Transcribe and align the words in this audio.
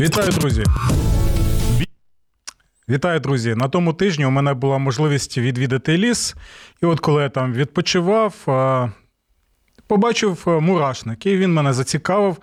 Вітаю, 0.00 0.30
друзі. 0.30 0.64
Вітаю, 2.88 3.20
друзі. 3.20 3.54
На 3.54 3.68
тому 3.68 3.92
тижні 3.92 4.26
у 4.26 4.30
мене 4.30 4.54
була 4.54 4.78
можливість 4.78 5.38
відвідати 5.38 5.98
ліс. 5.98 6.34
І 6.82 6.86
от 6.86 7.00
коли 7.00 7.22
я 7.22 7.28
там 7.28 7.52
відпочивав, 7.52 8.34
побачив 9.92 10.44
мурашник, 10.46 11.26
і 11.26 11.36
він 11.36 11.54
мене 11.54 11.72
зацікавив. 11.72 12.36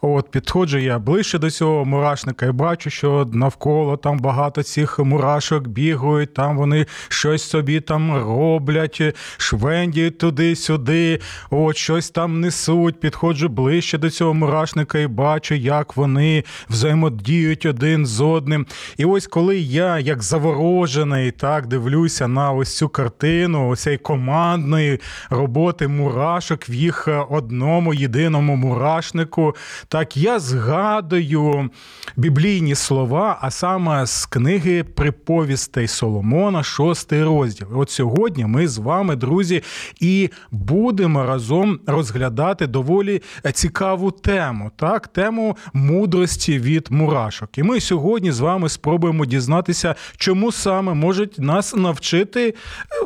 От 0.00 0.30
Підходжу 0.30 0.78
я 0.78 0.98
ближче 0.98 1.38
до 1.38 1.50
цього 1.50 1.84
мурашника 1.84 2.46
і 2.46 2.52
бачу, 2.52 2.90
що 2.90 3.28
навколо 3.32 3.96
там 3.96 4.18
багато 4.18 4.62
цих 4.62 4.98
мурашок 4.98 5.68
бігають, 5.68 6.34
там 6.34 6.56
вони 6.56 6.86
щось 7.08 7.42
собі 7.42 7.80
там 7.80 8.16
роблять, 8.16 9.02
швендіють 9.36 10.18
туди-сюди, 10.18 11.20
от 11.50 11.76
щось 11.76 12.10
там 12.10 12.40
несуть. 12.40 13.00
Підходжу 13.00 13.48
ближче 13.48 13.98
до 13.98 14.10
цього 14.10 14.34
мурашника 14.34 14.98
і 14.98 15.06
бачу, 15.06 15.54
як 15.54 15.96
вони 15.96 16.44
взаємодіють 16.68 17.66
один 17.66 18.06
з 18.06 18.20
одним. 18.20 18.66
І 18.96 19.04
ось 19.04 19.26
коли 19.26 19.58
я, 19.58 19.98
як 19.98 20.22
заворожений, 20.22 21.30
так 21.30 21.66
дивлюся 21.66 22.28
на 22.28 22.52
ось 22.52 22.76
цю 22.76 22.88
картину, 22.88 23.68
ось 23.68 23.82
цієї 23.82 23.98
командної 23.98 25.00
роботи 25.30 25.88
мурашок 25.88 26.68
в 26.68 26.72
їх 26.88 27.08
одному 27.30 27.94
єдиному 27.94 28.56
мурашнику. 28.56 29.56
Так 29.88 30.16
я 30.16 30.38
згадую 30.38 31.70
біблійні 32.16 32.74
слова, 32.74 33.38
а 33.40 33.50
саме 33.50 34.06
з 34.06 34.26
книги 34.26 34.84
приповістей 34.84 35.88
Соломона, 35.88 36.62
шостий 36.62 37.24
розділ. 37.24 37.66
От 37.74 37.90
сьогодні 37.90 38.44
ми 38.44 38.68
з 38.68 38.78
вами, 38.78 39.16
друзі, 39.16 39.62
і 40.00 40.30
будемо 40.50 41.24
разом 41.24 41.80
розглядати 41.86 42.66
доволі 42.66 43.22
цікаву 43.52 44.10
тему, 44.10 44.70
так, 44.76 45.08
тему 45.08 45.56
мудрості 45.72 46.58
від 46.58 46.86
мурашок. 46.90 47.58
І 47.58 47.62
ми 47.62 47.80
сьогодні 47.80 48.32
з 48.32 48.40
вами 48.40 48.68
спробуємо 48.68 49.26
дізнатися, 49.26 49.94
чому 50.16 50.52
саме 50.52 50.94
можуть 50.94 51.38
нас 51.38 51.76
навчити 51.76 52.54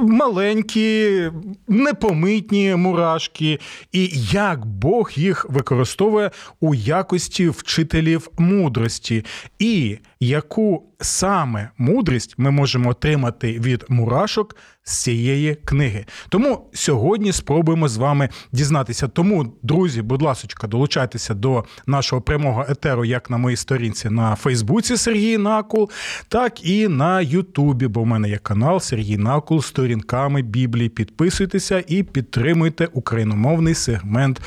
маленькі, 0.01 1.31
непомитні 1.69 2.75
мурашки, 2.77 3.59
і 3.93 4.11
як 4.33 4.67
Бог 4.67 5.11
їх 5.15 5.47
використовує 5.49 6.31
у 6.61 6.75
якості 6.75 7.49
вчителів 7.49 8.29
мудрості, 8.39 9.25
і 9.59 9.99
яку 10.21 10.92
саме 11.03 11.71
мудрість 11.79 12.35
ми 12.39 12.51
можемо 12.51 12.91
отримати 12.91 13.53
від 13.53 13.85
мурашок 13.89 14.57
з 14.85 15.03
цієї 15.03 15.55
книги. 15.55 16.05
Тому 16.29 16.71
сьогодні 16.73 17.33
спробуємо 17.33 17.89
з 17.89 17.97
вами 17.97 18.29
дізнатися. 18.53 19.09
Тому, 19.09 19.53
друзі, 19.63 20.03
будь 20.03 20.23
ласка, 20.23 20.67
долучайтеся 20.67 21.35
до 21.35 21.65
нашого 21.87 22.23
прямого 22.23 22.67
етеру, 22.69 23.05
як 23.05 23.31
на 23.31 23.37
моїй 23.37 23.57
сторінці 23.57 24.11
на 24.11 24.35
Фейсбуці 24.35 24.97
Сергій 24.97 25.39
Накул, 25.39 25.91
так 26.29 26.67
і 26.67 26.89
на 26.89 27.21
Ютубі, 27.21 27.87
бо 27.87 28.03
в 28.03 28.07
мене 28.07 28.29
є 28.29 28.39
канал 28.39 28.81
Сергій 28.81 29.17
Накул 29.17 29.63
з 29.63 29.67
сторінками 29.67 30.43
Біблії. 30.43 30.89
Підписуйтеся 30.89 31.85
і 31.87 32.03
підтримуйте 32.03 32.89
україномовний 32.93 33.75
сегмент 33.75 34.41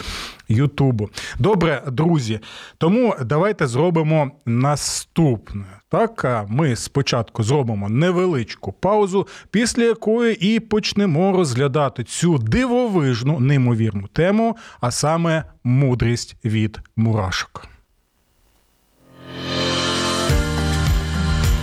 Ютубу. 0.48 1.10
Добре, 1.40 1.84
друзі. 1.88 2.40
Тому 2.78 3.16
давайте 3.26 3.68
зробимо 3.68 4.32
наступне. 4.46 5.66
Так, 5.90 6.45
ми 6.50 6.76
спочатку 6.76 7.44
зробимо 7.44 7.90
невеличку 7.90 8.72
паузу, 8.72 9.28
після 9.52 9.84
якої 9.84 10.56
і 10.56 10.60
почнемо 10.60 11.32
розглядати 11.32 12.04
цю 12.04 12.38
дивовижну, 12.38 13.40
неймовірну 13.40 14.08
тему, 14.08 14.58
а 14.82 14.92
саме 14.92 15.44
мудрість 15.64 16.36
від 16.46 16.80
мурашок. 16.96 17.68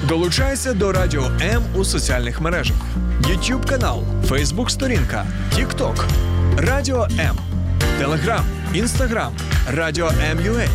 Долучайся 0.09 0.75
до 0.75 0.93
Радіо 0.93 1.25
М 1.43 1.62
у 1.76 1.84
соціальних 1.84 2.41
мережах: 2.41 2.76
YouTube 3.20 3.69
канал, 3.69 4.03
Facebook 4.28 4.69
сторінка, 4.69 5.26
TikTok, 5.54 6.04
Радіо 6.59 7.03
М, 7.03 7.37
Телеграм, 7.99 8.44
Інстаграм, 8.75 9.32
Радіо 9.70 10.10
М.Ю.А. 10.31 10.66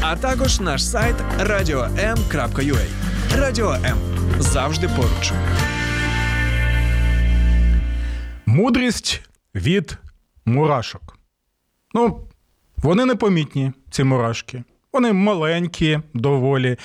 а 0.00 0.16
також 0.16 0.60
наш 0.60 0.84
сайт 0.88 1.16
radio.m.ua. 1.40 2.86
Радіо 3.34 3.72
М 3.72 3.98
завжди 4.38 4.88
поруч. 4.88 5.32
Мудрість 8.46 9.22
від 9.54 9.98
мурашок. 10.44 11.18
Ну, 11.94 12.28
вони 12.76 13.04
непомітні, 13.04 13.72
ці 13.90 14.04
мурашки. 14.04 14.64
Вони 14.96 15.12
маленькі, 15.12 16.00
доволі. 16.14 16.76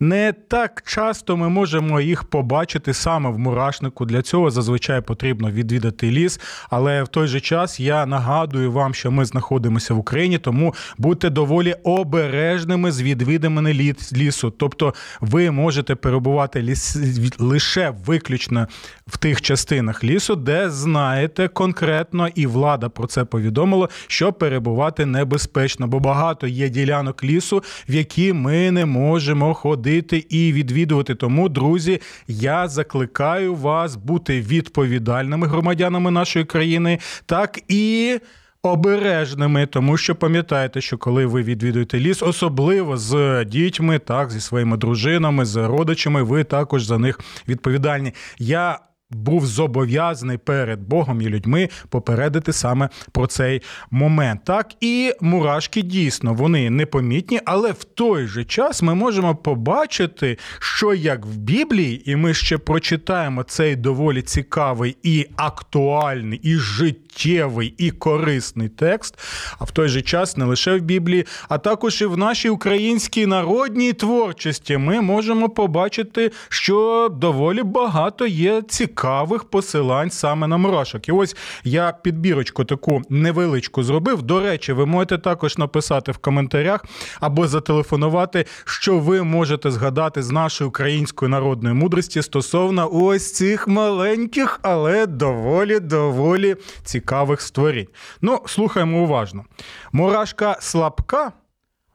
Не 0.00 0.32
так 0.32 0.82
часто 0.86 1.36
ми 1.36 1.48
можемо 1.48 2.00
їх 2.00 2.24
побачити 2.24 2.94
саме 2.94 3.30
в 3.30 3.38
мурашнику. 3.38 4.04
Для 4.04 4.22
цього 4.22 4.50
зазвичай 4.50 5.00
потрібно 5.00 5.50
відвідати 5.50 6.10
ліс. 6.10 6.40
Але 6.70 7.02
в 7.02 7.08
той 7.08 7.26
же 7.26 7.40
час 7.40 7.80
я 7.80 8.06
нагадую 8.06 8.72
вам, 8.72 8.94
що 8.94 9.10
ми 9.10 9.24
знаходимося 9.24 9.94
в 9.94 9.98
Україні, 9.98 10.38
тому 10.38 10.74
будьте 10.98 11.30
доволі 11.30 11.74
обережними 11.84 12.92
з 12.92 13.02
відвідами 13.02 13.74
лісу. 14.12 14.50
Тобто 14.50 14.94
ви 15.20 15.50
можете 15.50 15.94
перебувати 15.94 16.62
ліс 16.62 16.96
лише 17.38 17.94
виключно 18.06 18.68
в 19.06 19.16
тих 19.16 19.42
частинах 19.42 20.04
лісу, 20.04 20.36
де 20.36 20.70
знаєте 20.70 21.48
конкретно, 21.48 22.28
і 22.34 22.46
влада 22.46 22.88
про 22.88 23.06
це 23.06 23.24
повідомила, 23.24 23.88
що 24.06 24.32
перебувати 24.32 25.06
небезпечно, 25.06 25.86
бо 25.86 26.00
багато 26.00 26.46
є 26.46 26.68
ділянок 26.68 27.24
лісу, 27.24 27.55
в 27.88 27.94
які 27.94 28.32
ми 28.32 28.70
не 28.70 28.86
можемо 28.86 29.54
ходити 29.54 30.26
і 30.28 30.52
відвідувати. 30.52 31.14
Тому, 31.14 31.48
друзі, 31.48 32.00
я 32.28 32.68
закликаю 32.68 33.54
вас 33.54 33.96
бути 33.96 34.40
відповідальними 34.40 35.46
громадянами 35.46 36.10
нашої 36.10 36.44
країни, 36.44 36.98
так 37.26 37.60
і. 37.68 38.18
Обережними, 38.62 39.66
тому 39.66 39.96
що 39.96 40.14
пам'ятаєте, 40.14 40.80
що 40.80 40.98
коли 40.98 41.26
ви 41.26 41.42
відвідуєте 41.42 42.00
ліс, 42.00 42.22
особливо 42.22 42.96
з 42.96 43.44
дітьми, 43.44 43.98
так 43.98 44.30
зі 44.30 44.40
своїми 44.40 44.76
дружинами, 44.76 45.44
з 45.44 45.56
родичами, 45.66 46.22
ви 46.22 46.44
також 46.44 46.84
за 46.84 46.98
них 46.98 47.20
відповідальні. 47.48 48.12
Я 48.38 48.78
був 49.10 49.46
зобов'язаний 49.46 50.38
перед 50.38 50.80
Богом 50.80 51.20
і 51.22 51.28
людьми 51.28 51.68
попередити 51.88 52.52
саме 52.52 52.88
про 53.12 53.26
цей 53.26 53.62
момент. 53.90 54.40
Так 54.44 54.72
і 54.80 55.12
мурашки 55.20 55.82
дійсно 55.82 56.34
вони 56.34 56.70
непомітні, 56.70 57.40
але 57.44 57.72
в 57.72 57.84
той 57.84 58.26
же 58.26 58.44
час 58.44 58.82
ми 58.82 58.94
можемо 58.94 59.34
побачити, 59.34 60.38
що 60.58 60.94
як 60.94 61.26
в 61.26 61.36
Біблії, 61.36 62.10
і 62.10 62.16
ми 62.16 62.34
ще 62.34 62.58
прочитаємо 62.58 63.42
цей 63.42 63.76
доволі 63.76 64.22
цікавий 64.22 64.96
і 65.02 65.26
актуальний, 65.36 66.40
і 66.42 66.56
життєвий, 66.56 67.74
і 67.78 67.90
корисний 67.90 68.68
текст. 68.68 69.18
А 69.58 69.64
в 69.64 69.70
той 69.70 69.88
же 69.88 70.02
час 70.02 70.36
не 70.36 70.44
лише 70.44 70.78
в 70.78 70.80
Біблії, 70.80 71.26
а 71.48 71.58
також 71.58 72.02
і 72.02 72.06
в 72.06 72.18
нашій 72.18 72.48
українській 72.48 73.26
народній 73.26 73.92
творчості 73.92 74.76
ми 74.76 75.00
можемо 75.00 75.48
побачити, 75.48 76.32
що 76.48 77.08
доволі 77.20 77.62
багато 77.62 78.26
є 78.26 78.62
цікавих 78.62 78.95
цікавих 78.96 79.44
посилань 79.44 80.10
саме 80.10 80.46
на 80.46 80.56
мурашок. 80.56 81.08
І 81.08 81.12
ось 81.12 81.36
я 81.64 81.92
підбірочку 82.02 82.64
таку 82.64 83.02
невеличку 83.10 83.82
зробив. 83.82 84.22
До 84.22 84.40
речі, 84.40 84.72
ви 84.72 84.86
можете 84.86 85.18
також 85.18 85.58
написати 85.58 86.12
в 86.12 86.18
коментарях 86.18 86.84
або 87.20 87.48
зателефонувати, 87.48 88.46
що 88.64 88.98
ви 88.98 89.22
можете 89.22 89.70
згадати 89.70 90.22
з 90.22 90.30
нашої 90.30 90.68
української 90.68 91.30
народної 91.30 91.74
мудрості 91.74 92.22
стосовно 92.22 92.88
ось 92.92 93.32
цих 93.32 93.68
маленьких, 93.68 94.60
але 94.62 95.06
доволі 95.06 95.80
доволі 95.80 96.56
цікавих 96.84 97.40
створінь. 97.40 97.88
Ну, 98.20 98.40
слухаємо 98.46 99.02
уважно. 99.02 99.44
Мурашка 99.92 100.56
слабка, 100.60 101.32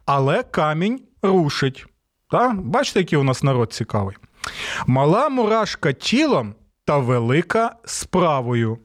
але 0.06 0.44
камінь 0.44 1.00
рушить. 1.22 1.86
Та? 2.32 2.50
Бачите, 2.50 3.00
який 3.00 3.20
у 3.20 3.24
нас 3.24 3.44
народ 3.44 3.74
цікавий. 3.74 4.16
Мала 4.88 5.30
мурашка 5.30 5.94
тілом 5.94 6.56
та 6.92 6.98
велика 6.98 7.76
справою. 7.86 8.78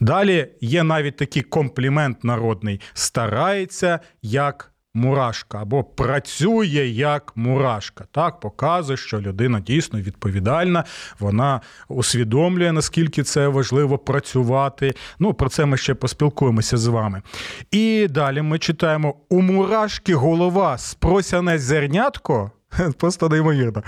Далі 0.00 0.48
є 0.60 0.82
навіть 0.82 1.16
такий 1.16 1.42
комплімент 1.42 2.24
народний: 2.24 2.80
старається, 2.94 4.00
як 4.22 4.72
мурашка 4.94 5.62
або 5.62 5.84
працює 5.84 6.86
як 6.86 7.32
мурашка. 7.36 8.04
Так, 8.10 8.40
показує, 8.40 8.96
що 8.96 9.20
людина 9.20 9.60
дійсно 9.60 10.00
відповідальна, 10.00 10.84
вона 11.18 11.60
усвідомлює, 11.88 12.72
наскільки 12.72 13.22
це 13.22 13.48
важливо 13.48 13.98
працювати. 13.98 14.94
Ну, 15.18 15.34
про 15.34 15.48
це 15.48 15.64
ми 15.64 15.76
ще 15.76 15.94
поспілкуємося 15.94 16.76
з 16.76 16.86
вами. 16.86 17.22
І 17.70 18.06
далі 18.10 18.42
ми 18.42 18.58
читаємо: 18.58 19.14
у 19.28 19.42
мурашки 19.42 20.14
голова 20.14 20.78
спросяне 20.78 21.58
зернятко. 21.58 22.50
Просто 22.98 23.28
неймовірно. 23.28 23.82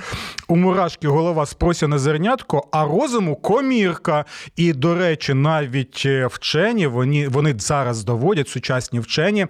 У 0.49 0.57
мурашки 0.57 1.09
голова 1.09 1.47
спросяне 1.47 1.99
зернятко, 1.99 2.69
а 2.73 2.85
розуму 2.85 3.37
комірка. 3.37 4.25
І, 4.57 4.73
до 4.73 4.95
речі, 4.95 5.35
навіть 5.35 6.03
е, 6.07 6.27
вчені 6.27 6.87
вони, 6.87 7.29
вони 7.29 7.55
зараз 7.59 8.05
доводять 8.05 8.49
сучасні 8.49 9.01
вчені 9.01 9.47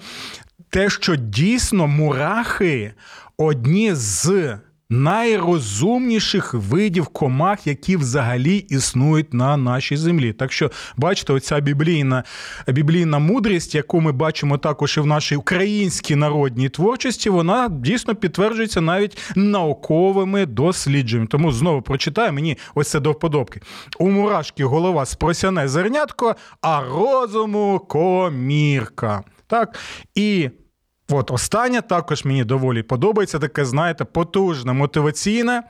те, 0.71 0.91
що 0.91 1.17
дійсно 1.17 1.87
мурахи 1.87 2.93
одні 3.37 3.95
з 3.95 4.57
найрозумніших 5.03 6.55
видів 6.55 7.07
комах, 7.07 7.67
які 7.67 7.97
взагалі 7.97 8.57
існують 8.57 9.35
на 9.35 9.57
нашій 9.57 9.97
землі. 9.97 10.33
Так 10.33 10.53
що, 10.53 10.71
бачите, 10.97 11.33
оця 11.33 11.61
біблійна 11.61 12.25
біблійна 12.67 13.19
мудрість, 13.19 13.75
яку 13.75 14.01
ми 14.01 14.13
бачимо 14.13 14.59
також 14.59 14.97
і 14.97 15.01
в 15.01 15.07
нашій 15.07 15.37
українській 15.37 16.17
народній 16.17 16.69
творчості, 16.69 17.31
вона 17.31 17.69
дійсно 17.69 18.15
підтверджується 18.15 18.81
навіть 18.81 19.33
науковими 19.37 20.47
дослідженнями. 20.47 21.27
Тому 21.27 21.53
знову 21.53 21.83
прочитаю 21.83 22.33
мені 22.33 22.59
ось 22.75 22.91
це 22.91 23.01
до 23.01 23.13
вподобки. 23.13 23.61
У 23.99 24.11
мурашки 24.11 24.65
голова 24.65 25.07
спросяне 25.07 25.69
зернятко, 25.69 26.37
а 26.61 26.83
розуму 26.83 27.79
комірка. 27.89 29.23
Так? 29.47 29.79
І 30.15 30.51
От 31.11 31.31
останнє 31.31 31.83
також 31.83 32.25
мені 32.25 32.45
доволі 32.45 32.83
подобається 32.83 33.39
таке, 33.39 33.65
знаєте, 33.65 34.05
потужне, 34.05 34.73
мотиваційне, 34.73 35.63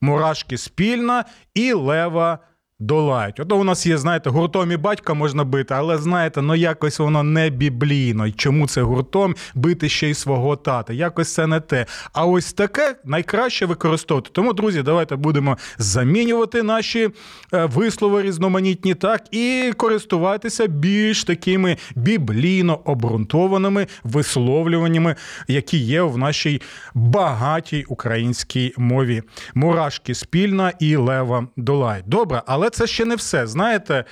мурашки 0.00 0.58
спільна 0.58 1.24
і 1.54 1.72
лева 1.72 2.38
долають. 2.80 3.40
Ото 3.40 3.56
у 3.56 3.64
нас 3.64 3.86
є, 3.86 3.98
знаєте, 3.98 4.30
гуртом 4.30 4.72
і 4.72 4.76
батька 4.76 5.14
можна 5.14 5.44
бити, 5.44 5.74
але 5.74 5.98
знаєте, 5.98 6.42
ну 6.42 6.54
якось 6.54 6.98
воно 6.98 7.22
не 7.22 7.50
біблійно. 7.50 8.30
Чому 8.32 8.68
це 8.68 8.82
гуртом 8.82 9.34
бити 9.54 9.88
ще 9.88 10.10
й 10.10 10.14
свого 10.14 10.56
тата? 10.56 10.92
Якось 10.92 11.34
це 11.34 11.46
не 11.46 11.60
те. 11.60 11.86
А 12.12 12.26
ось 12.26 12.52
таке 12.52 12.96
найкраще 13.04 13.66
використовувати. 13.66 14.30
Тому, 14.32 14.52
друзі, 14.52 14.82
давайте 14.82 15.16
будемо 15.16 15.58
замінювати 15.78 16.62
наші 16.62 17.10
е, 17.54 17.64
вислови 17.64 18.22
різноманітні, 18.22 18.94
так 18.94 19.22
і 19.30 19.72
користуватися 19.76 20.66
більш 20.66 21.24
такими 21.24 21.76
біблійно 21.94 22.80
обґрунтованими 22.84 23.86
висловлюваннями, 24.04 25.16
які 25.48 25.78
є 25.78 26.02
в 26.02 26.18
нашій 26.18 26.62
багатій 26.94 27.84
українській 27.88 28.74
мові. 28.76 29.22
Мурашки 29.54 30.14
спільна 30.14 30.72
і 30.80 30.96
лева 30.96 31.46
долай. 31.56 32.02
Добре, 32.06 32.42
але. 32.46 32.65
Але 32.66 32.70
це 32.70 32.86
ще 32.86 33.04
не 33.04 33.14
все. 33.14 33.46
Знаєте, 33.46 34.04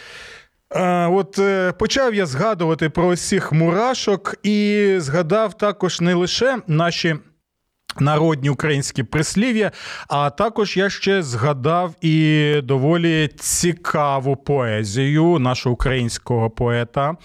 от 1.11 1.39
е, 1.39 1.73
почав 1.73 2.15
я 2.15 2.27
згадувати 2.27 2.91
про 2.91 3.07
усіх 3.07 3.53
мурашок 3.53 4.35
і 4.43 4.95
згадав 4.99 5.55
також 5.55 6.01
не 6.01 6.15
лише 6.15 6.59
наші. 6.67 7.17
Народні 8.01 8.51
українські 8.51 9.03
прислів'я, 9.03 9.71
а 10.09 10.31
також 10.31 10.77
я 10.77 10.91
ще 10.91 11.23
згадав 11.23 11.95
і 12.01 12.55
доволі 12.65 13.29
цікаву 13.39 14.37
поезію 14.37 15.39
нашого 15.39 15.73
українського 15.73 16.51
поета 16.51 17.17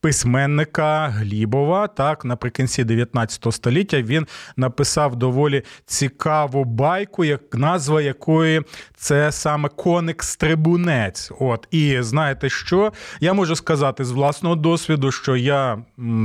письменника 0.00 1.08
Глібова. 1.08 1.86
Так, 1.86 2.24
наприкінці 2.24 2.84
19 2.84 3.46
століття 3.50 4.02
він 4.02 4.26
написав 4.56 5.16
доволі 5.16 5.62
цікаву 5.86 6.64
байку, 6.64 7.24
як 7.24 7.54
назва 7.54 8.02
якої 8.02 8.62
це 8.96 9.32
саме 9.32 9.68
коник-стрибунець. 9.68 11.32
От 11.40 11.68
і 11.70 11.96
знаєте 12.00 12.48
що? 12.48 12.92
Я 13.20 13.32
можу 13.32 13.56
сказати 13.56 14.04
з 14.04 14.10
власного 14.10 14.56
досвіду, 14.56 15.12
що 15.12 15.36
я 15.36 15.78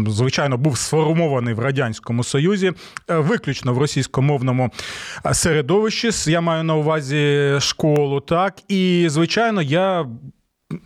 звичайно 0.07 0.57
був 0.57 0.77
сформований 0.77 1.53
в 1.53 1.59
радянському 1.59 2.23
союзі, 2.23 2.73
е, 3.09 3.17
виключно 3.17 3.73
в 3.73 3.77
російськомовному 3.77 4.69
е, 5.25 5.33
середовищі. 5.33 6.31
Я 6.31 6.41
маю 6.41 6.63
на 6.63 6.75
увазі 6.75 7.53
школу, 7.59 8.19
так 8.19 8.55
і 8.67 9.05
звичайно, 9.09 9.61
я 9.61 10.05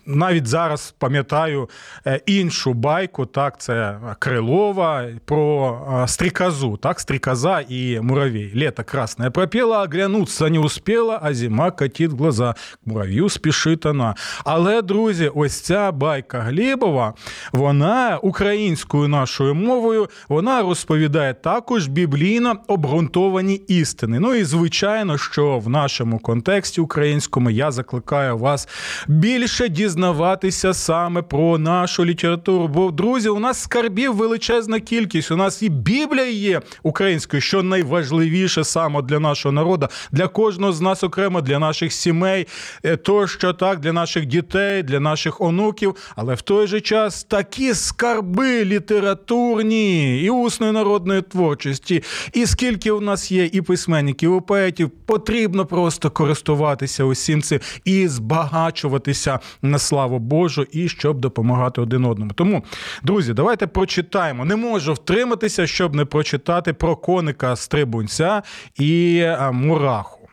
навіть 0.06 0.48
зараз 0.48 0.96
пам'ятаю 0.98 1.70
е, 2.08 2.22
іншу 2.26 2.74
байку, 2.74 3.26
так, 3.26 3.60
це 3.60 4.00
Крилова 4.20 5.06
про 5.26 5.80
е, 6.04 6.08
стріказу, 6.08 6.78
так, 6.78 7.00
стріказа 7.00 7.64
і 7.70 8.00
муравей. 8.00 8.52
Лето 8.56 8.84
красное 8.84 9.30
пропела, 9.30 9.84
оглянуться 9.84 10.50
не 10.50 10.60
успіла, 10.60 11.20
а 11.24 11.34
зима 11.34 11.72
катить 11.72 12.12
глаза. 12.12 12.54
К 12.54 12.78
мурав'ю 12.86 13.30
спішить 13.30 13.86
вона. 13.86 14.16
Але, 14.46 14.81
друзі, 14.81 15.31
ось 15.36 15.62
ця 15.62 15.92
байка 15.92 16.40
Глібова, 16.40 17.14
вона 17.54 18.18
українською 18.18 19.08
нашою 19.08 19.56
мовою, 19.56 20.10
вона 20.30 20.62
розповідає 20.62 21.34
також 21.34 21.88
біблійно 21.88 22.56
обґрунтовані 22.68 23.56
істини. 23.56 24.20
Ну 24.20 24.34
і 24.34 24.44
звичайно, 24.44 25.18
що 25.18 25.60
в 25.60 25.70
нашому 25.70 26.20
контексті 26.20 26.81
українському 26.81 27.50
я 27.50 27.72
закликаю 27.72 28.38
вас 28.38 28.68
більше 29.08 29.69
дізнаватися 29.69 30.74
саме 30.74 31.21
про 31.21 31.57
нашу 31.57 32.06
літературу. 32.06 32.68
Бо, 32.68 32.92
друзі, 32.92 33.30
у 33.30 33.39
нас 33.39 33.62
скарбів 33.62 34.16
величезна 34.16 34.80
кількість. 34.80 35.31
У 35.31 35.36
нас 35.36 35.62
і 35.62 35.69
Біблія 35.69 36.30
є 36.30 36.62
українською, 36.83 37.42
що 37.42 37.63
найважливіше 37.63 38.63
саме 38.63 39.01
для 39.01 39.19
нашого 39.19 39.54
народу, 39.54 39.88
для 40.12 40.27
кожного 40.27 40.74
з 40.74 40.81
нас 40.81 41.04
окремо, 41.04 41.42
для 41.42 41.60
наших 41.60 41.94
сімей, 41.94 42.48
е, 42.83 42.98
тощо 42.98 43.54
так, 43.54 43.80
для 43.80 43.94
наших 43.94 44.25
дітей, 44.25 44.83
для 44.83 45.00
наших 45.00 45.42
онуків. 45.42 45.95
Але 46.16 46.36
в 46.36 46.42
той 46.42 46.68
же 46.68 46.81
час 46.81 47.24
такі 47.24 47.74
скарби 47.74 48.66
літературні 48.66 50.21
і 50.24 50.30
усної 50.30 50.71
народної 50.71 51.21
творчості, 51.21 52.04
і 52.33 52.45
скільки 52.45 52.92
у 52.92 53.01
нас 53.01 53.31
є 53.31 53.45
і 53.45 53.62
письменників, 53.62 54.38
і 54.38 54.42
поетів, 54.42 54.89
потрібно 55.06 55.66
просто 55.66 56.12
користуватися 56.12 57.04
усім 57.04 57.42
цим 57.42 57.60
і 57.86 58.07
збагачуватися 58.07 59.39
на 59.61 59.79
славу 59.79 60.19
Божу 60.19 60.67
і 60.71 60.89
щоб 60.89 61.19
допомагати 61.19 61.81
один 61.81 62.06
одному. 62.06 62.31
Тому, 62.35 62.63
друзі, 63.03 63.33
давайте 63.33 63.67
прочитаємо. 63.67 64.45
Не 64.45 64.56
можу 64.56 64.94
втриматися, 64.94 65.67
щоб 65.67 65.95
не 65.95 66.06
прочитати 66.06 66.73
про 66.73 66.95
коника 66.95 67.56
стрибунця 67.56 68.44
і 68.75 69.25
мураху. 69.51 70.30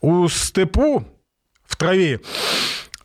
У 0.00 0.28
степу 0.28 1.04
в 1.66 1.74
траві. 1.76 2.18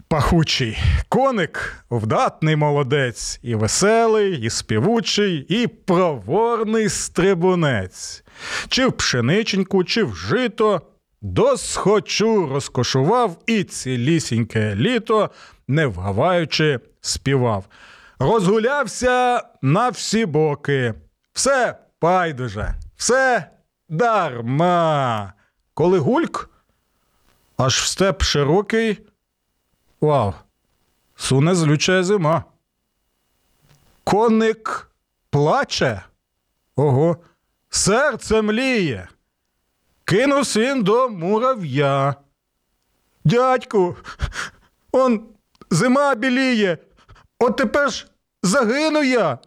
Пахучий 0.07 0.77
коник, 1.09 1.85
вдатний 1.89 2.55
молодець, 2.55 3.39
і 3.43 3.55
веселий, 3.55 4.39
і 4.41 4.49
співучий, 4.49 5.45
і 5.49 5.67
проворний 5.67 6.89
стрибунець, 6.89 8.23
чи 8.69 8.87
в 8.87 8.93
пшениченьку, 8.93 9.83
чи 9.83 10.03
в 10.03 10.15
жито, 10.15 10.81
досхочу 11.21 12.47
розкошував 12.47 13.37
і 13.45 13.63
цілісіньке 13.63 14.75
літо 14.75 15.29
не 15.67 15.87
вгаваючи, 15.87 16.79
співав. 17.01 17.65
Розгулявся 18.19 19.43
на 19.61 19.89
всі 19.89 20.25
боки. 20.25 20.93
Все 21.33 21.77
байдуже, 22.01 22.75
все 22.95 23.51
дарма. 23.89 25.33
Коли 25.73 25.99
гульк, 25.99 26.49
аж 27.57 27.81
в 27.81 27.85
степ 27.85 28.23
широкий. 28.23 28.99
Вау, 30.01 30.33
суне 31.15 31.55
злюча 31.55 32.03
зима. 32.03 32.43
Коник 34.03 34.91
плаче. 35.29 36.01
Ого, 36.75 37.17
серце 37.69 38.41
мліє. 38.41 39.07
Кинувся 40.05 40.59
він 40.59 40.83
до 40.83 41.09
мурав'я. 41.09 42.15
Дядьку, 43.23 43.95
он 44.91 45.23
Зима 45.69 46.15
біліє. 46.15 46.77
От 47.39 47.57
тепер 47.57 47.91
ж 47.91 48.07
загину 48.43 49.03
я. 49.03 49.37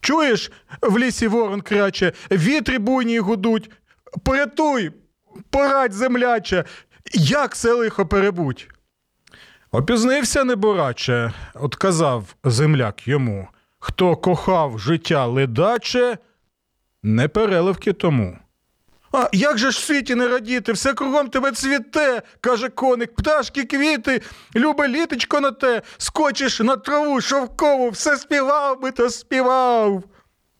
Чуєш, 0.00 0.52
в 0.82 0.98
лісі 0.98 1.28
ворон 1.28 1.60
краче, 1.60 2.12
вітри 2.30 2.78
буйні 2.78 3.18
гудуть. 3.18 3.70
Порятуй, 4.24 4.92
порадь, 5.50 5.92
земляче, 5.92 6.64
як 7.14 7.56
це 7.56 7.72
лихо 7.72 8.06
перебуть. 8.06 8.68
Опізнився, 9.70 10.44
небораче, 10.44 11.32
отказав 11.54 12.34
земляк 12.44 13.08
йому. 13.08 13.48
Хто 13.78 14.16
кохав 14.16 14.78
життя 14.78 15.26
ледаче, 15.26 16.18
не 17.02 17.28
переливки 17.28 17.92
тому. 17.92 18.38
А 19.12 19.28
як 19.32 19.58
же 19.58 19.70
ж 19.70 19.78
в 19.78 19.82
світі 19.82 20.14
не 20.14 20.28
радіти? 20.28 20.72
Все 20.72 20.94
кругом 20.94 21.28
тебе 21.28 21.52
цвіте, 21.52 22.22
каже 22.40 22.68
коник, 22.68 23.14
пташки, 23.14 23.64
квіти, 23.64 24.22
любе 24.56 24.88
літочко 24.88 25.40
на 25.40 25.50
те, 25.50 25.82
скочиш 25.98 26.60
на 26.60 26.76
траву, 26.76 27.20
шовкову, 27.20 27.90
все 27.90 28.16
співав 28.16 28.80
би, 28.80 28.90
то 28.90 29.10
співав. 29.10 30.02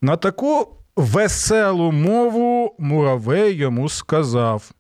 На 0.00 0.17
таку 0.17 0.76
веселу 0.97 1.93
мову 1.93 2.76
муравей 2.78 3.55
йому 3.55 3.88
сказав: 3.88 4.71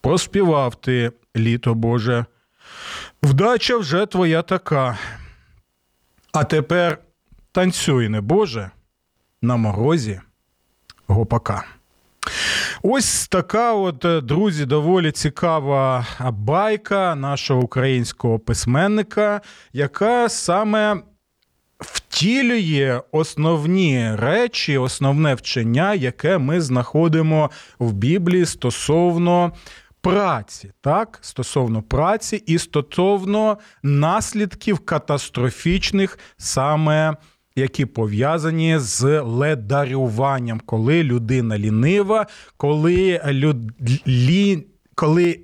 Проспівав 0.00 0.74
ти, 0.74 1.12
літо 1.36 1.74
Боже, 1.74 2.24
вдача 3.22 3.76
вже 3.76 4.06
твоя 4.06 4.42
така. 4.42 4.98
А 6.32 6.44
тепер 6.44 6.98
танцюй, 7.52 8.08
не 8.08 8.20
Боже, 8.20 8.70
на 9.42 9.56
морозі 9.56 10.20
гопака. 11.06 11.77
Ось 12.82 13.28
така, 13.28 13.72
от, 13.72 14.04
е, 14.04 14.20
друзі, 14.20 14.64
доволі 14.66 15.12
цікава 15.12 16.06
байка 16.32 17.14
нашого 17.14 17.60
українського 17.60 18.38
письменника, 18.38 19.40
яка 19.72 20.28
саме 20.28 21.02
втілює 21.78 23.00
основні 23.12 24.14
речі, 24.14 24.78
основне 24.78 25.34
вчення, 25.34 25.94
яке 25.94 26.38
ми 26.38 26.60
знаходимо 26.60 27.50
в 27.78 27.92
Біблії 27.92 28.46
стосовно. 28.46 29.52
Праці, 30.00 30.72
так, 30.80 31.18
стосовно 31.22 31.82
праці 31.82 32.36
і 32.46 32.58
стосовно 32.58 33.58
наслідків 33.82 34.78
катастрофічних, 34.78 36.18
саме 36.36 37.16
які 37.58 37.86
пов'язані 37.86 38.78
з 38.78 39.20
ледарюванням, 39.20 40.60
коли 40.66 41.02
людина 41.02 41.58
лінива, 41.58 42.26
коли 42.56 43.20
люд... 43.26 43.56
лі... 44.06 44.66
коли 44.94 45.40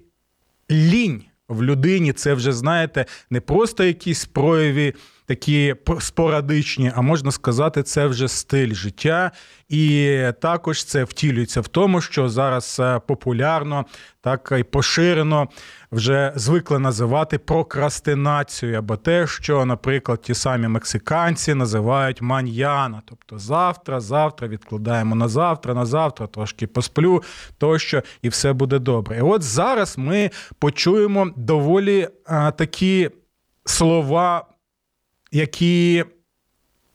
лінь 0.71 1.23
в 1.49 1.63
людині 1.63 2.13
це 2.13 2.35
вже 2.35 2.53
знаєте 2.53 3.07
не 3.31 3.41
просто 3.41 3.85
якісь 3.85 4.25
прояви 4.25 4.95
такі 5.27 5.75
спорадичні, 6.01 6.93
а 6.95 7.01
можна 7.01 7.31
сказати, 7.31 7.83
це 7.83 8.07
вже 8.07 8.29
стиль 8.29 8.75
життя. 8.75 9.31
І 9.69 10.19
також 10.41 10.85
це 10.85 11.05
втілюється 11.05 11.61
в 11.61 11.69
тому, 11.69 12.01
що 12.01 12.29
зараз 12.29 12.77
е, 12.81 13.01
популярно, 13.07 13.85
так 14.21 14.53
і 14.59 14.63
поширено 14.63 15.49
вже 15.93 16.33
звикли 16.37 16.79
називати 16.79 17.39
прокрастинацією, 17.39 18.79
або 18.79 18.97
те, 18.97 19.27
що, 19.27 19.65
наприклад, 19.65 20.23
ті 20.23 20.35
самі 20.35 20.69
мексиканці 20.69 21.55
називають 21.55 22.23
маньяна. 22.23 23.03
Тобто 23.05 23.39
завтра, 23.39 24.01
завтра 24.01 24.49
відкладаємо 24.49 25.15
на 25.15 25.29
завтра, 25.29 25.75
на 25.75 25.87
завтра, 25.87 26.27
трошки 26.27 26.67
посплю, 26.67 27.23
тощо, 27.59 28.03
і 28.23 28.29
все 28.29 28.53
буде 28.53 28.79
добре. 28.79 29.19
І 29.19 29.21
от 29.21 29.43
зараз 29.43 29.99
ми 29.99 30.31
почуємо 30.59 31.31
доволі 31.37 32.09
а, 32.27 32.51
такі 32.51 33.11
слова 33.65 34.47
які 35.35 36.05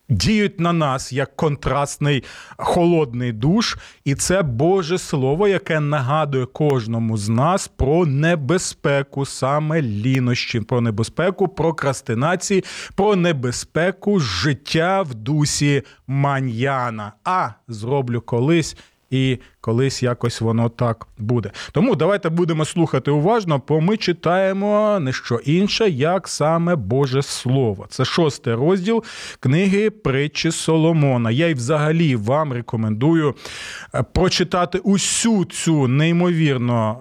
діють 0.09 0.59
на 0.59 0.73
нас 0.73 1.13
як 1.13 1.35
контрастний 1.35 2.23
холодний 2.57 3.31
душ, 3.31 3.77
і 4.05 4.15
це 4.15 4.41
Боже 4.41 4.97
Слово, 4.97 5.47
яке 5.47 5.79
нагадує 5.79 6.45
кожному 6.45 7.17
з 7.17 7.29
нас 7.29 7.67
про 7.67 8.05
небезпеку 8.05 9.25
саме 9.25 9.81
лінощі, 9.81 10.59
про 10.59 10.81
небезпеку 10.81 11.47
прокрастинації, 11.47 12.63
про 12.95 13.15
небезпеку 13.15 14.19
життя 14.19 15.01
в 15.01 15.13
дусі 15.13 15.83
маньяна. 16.07 17.13
А 17.23 17.49
зроблю 17.67 18.21
колись 18.21 18.77
і 19.09 19.37
колись 19.61 20.03
якось 20.03 20.41
воно 20.41 20.69
так 20.69 21.07
буде. 21.17 21.51
Тому 21.71 21.95
давайте 21.95 22.29
будемо 22.29 22.65
слухати 22.65 23.11
уважно, 23.11 23.61
бо 23.67 23.81
ми 23.81 23.97
читаємо 23.97 24.99
не 25.01 25.13
що 25.13 25.35
інше, 25.35 25.89
як 25.89 26.27
саме 26.27 26.75
Боже 26.75 27.21
Слово. 27.21 27.85
Це 27.89 28.05
шостий 28.05 28.53
розділ 28.53 29.03
книги 29.39 29.89
Притчі 29.89 30.51
Соломона. 30.51 31.31
Я 31.31 31.47
й 31.47 31.53
взагалі 31.53 32.15
вам 32.15 32.53
рекомендую 32.53 33.35
е, 33.95 34.03
прочитати 34.03 34.77
усю 34.77 35.45
цю 35.45 35.87
неймовірно 35.87 36.97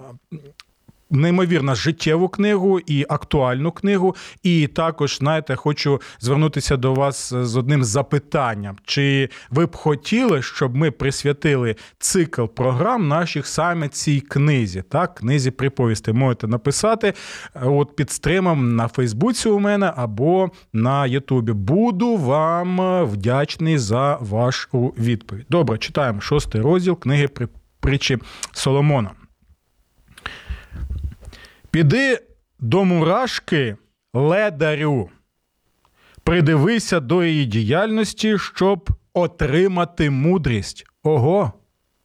неймовірно 1.11 1.75
життєву 1.75 2.29
книгу 2.29 2.79
і 2.79 3.05
актуальну 3.09 3.71
книгу. 3.71 4.15
І 4.43 4.67
також, 4.67 5.17
знаєте, 5.17 5.55
хочу 5.55 6.01
звернутися 6.19 6.77
до 6.77 6.93
вас 6.93 7.33
з 7.33 7.57
одним 7.57 7.83
запитанням: 7.83 8.77
чи 8.85 9.29
ви 9.49 9.65
б 9.65 9.75
хотіли, 9.75 10.41
щоб 10.41 10.75
ми 10.75 10.91
присвятили 10.91 11.75
цикл 11.99 12.45
програм 12.45 13.07
наших 13.07 13.47
саме 13.47 13.87
цій 13.87 14.21
книзі? 14.21 14.83
Так, 14.89 15.15
книзі 15.15 15.51
приповісти 15.51 16.13
можете 16.13 16.47
написати 16.47 17.07
е, 17.07 17.13
от 17.63 17.95
під 17.95 18.11
стримом 18.11 18.75
на 18.75 18.87
Фейсбуці 18.87 19.49
у 19.49 19.59
мене 19.59 19.93
або 19.95 20.51
на 20.73 21.05
Ютубі. 21.05 21.51
Буду 21.51 22.17
вам 22.17 23.05
вдячний 23.05 23.77
за 23.77 24.17
вашу 24.21 24.93
відповідь. 24.97 25.45
Добре, 25.49 25.77
читаємо 25.77 26.21
шостий 26.21 26.61
розділ 26.61 26.99
книги 26.99 27.29
притчі 27.79 28.17
Соломона. 28.51 29.18
Піди 31.71 32.19
до 32.59 32.85
мурашки 32.85 33.75
ледарю, 34.13 35.09
придивися 36.23 36.99
до 36.99 37.23
її 37.23 37.45
діяльності, 37.45 38.37
щоб 38.37 38.89
отримати 39.13 40.09
мудрість. 40.09 40.85
Ого! 41.03 41.53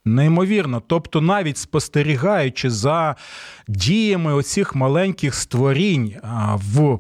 Неймовірно. 0.05 0.83
Тобто, 0.87 1.21
навіть 1.21 1.59
спостерігаючи 1.59 2.71
за 2.71 3.17
діями 3.69 4.35
оцих 4.35 4.75
маленьких 4.75 5.35
створінь 5.35 6.15
в 6.55 6.99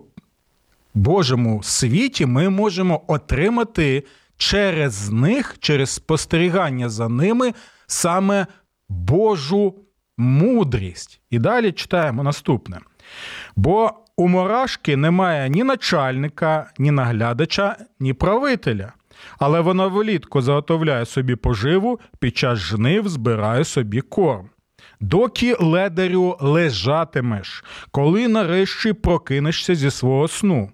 Божому 0.94 1.62
світі, 1.62 2.26
ми 2.26 2.48
можемо 2.48 3.02
отримати 3.06 4.04
через 4.36 5.10
них, 5.10 5.56
через 5.60 5.90
спостерігання 5.90 6.88
за 6.88 7.08
ними 7.08 7.54
саме 7.86 8.46
Божу 8.88 9.74
мудрість. 10.18 11.20
І 11.30 11.38
далі 11.38 11.72
читаємо 11.72 12.22
наступне. 12.22 12.78
Бо 13.56 13.92
у 14.16 14.28
Мурашки 14.28 14.96
немає 14.96 15.50
ні 15.50 15.64
начальника, 15.64 16.70
ні 16.78 16.90
наглядача, 16.90 17.76
ні 18.00 18.12
правителя. 18.12 18.92
Але 19.38 19.60
вона 19.60 19.86
влітку 19.86 20.42
заготовляє 20.42 21.06
собі 21.06 21.36
поживу, 21.36 22.00
під 22.18 22.36
час 22.36 22.58
жнив 22.58 23.08
збирає 23.08 23.64
собі 23.64 24.00
корм. 24.00 24.50
Доки 25.00 25.56
ледарю 25.60 26.36
лежатимеш, 26.40 27.64
коли 27.90 28.28
нарешті 28.28 28.92
прокинешся 28.92 29.74
зі 29.74 29.90
свого 29.90 30.28
сну. 30.28 30.70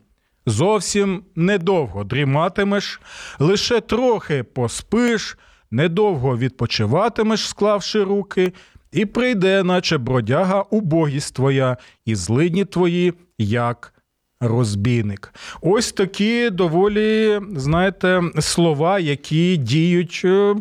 Зовсім 0.47 1.25
недовго 1.37 2.05
дріматимеш, 2.05 3.01
лише 3.39 3.81
трохи 3.81 4.43
поспиш, 4.43 5.39
недовго 5.71 6.39
відпочиватимеш, 6.39 7.49
склавши 7.49 8.03
руки, 8.03 8.53
і 8.93 9.07
прийде, 9.07 9.63
наче 9.63 9.99
бродяга, 9.99 10.65
убогість 10.71 11.35
твоя, 11.35 11.77
і 12.05 12.15
злидні 12.15 12.65
твої, 12.65 13.15
як 13.39 13.95
розбійник. 14.41 15.35
Ось 15.61 15.93
такі 15.93 16.51
доволі, 16.51 17.41
знаєте, 17.57 18.23
слова, 18.39 18.99
які 18.99 19.57
діють 19.57 20.23
е, 20.25 20.55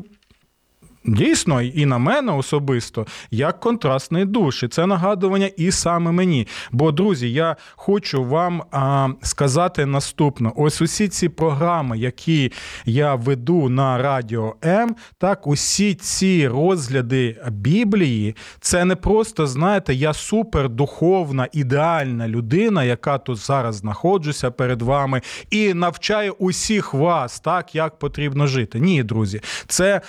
Дійсно, 1.05 1.61
і 1.61 1.85
на 1.85 1.97
мене 1.97 2.31
особисто 2.31 3.05
як 3.31 3.59
контрастний 3.59 4.25
душ. 4.25 4.63
І 4.63 4.67
це 4.67 4.85
нагадування 4.85 5.47
і 5.57 5.71
саме 5.71 6.11
мені. 6.11 6.47
Бо, 6.71 6.91
друзі, 6.91 7.33
я 7.33 7.55
хочу 7.75 8.23
вам 8.23 8.63
а, 8.71 9.07
сказати 9.21 9.85
наступне: 9.85 10.51
ось 10.55 10.81
усі 10.81 11.07
ці 11.07 11.29
програми, 11.29 11.97
які 11.97 12.51
я 12.85 13.15
веду 13.15 13.69
на 13.69 13.97
радіо 13.97 14.55
М, 14.65 14.95
так, 15.17 15.47
усі 15.47 15.95
ці 15.95 16.47
розгляди 16.47 17.37
Біблії, 17.49 18.35
це 18.59 18.85
не 18.85 18.95
просто, 18.95 19.47
знаєте, 19.47 19.93
я 19.93 20.13
супердуховна, 20.13 21.47
ідеальна 21.51 22.27
людина, 22.27 22.83
яка 22.83 23.17
тут 23.17 23.37
зараз 23.37 23.75
знаходжуся 23.75 24.51
перед 24.51 24.81
вами, 24.81 25.21
і 25.49 25.73
навчаю 25.73 26.35
усіх 26.39 26.93
вас, 26.93 27.39
так, 27.39 27.75
як 27.75 27.99
потрібно 27.99 28.47
жити. 28.47 28.79
Ні, 28.79 29.03
друзі, 29.03 29.41
це 29.67 30.01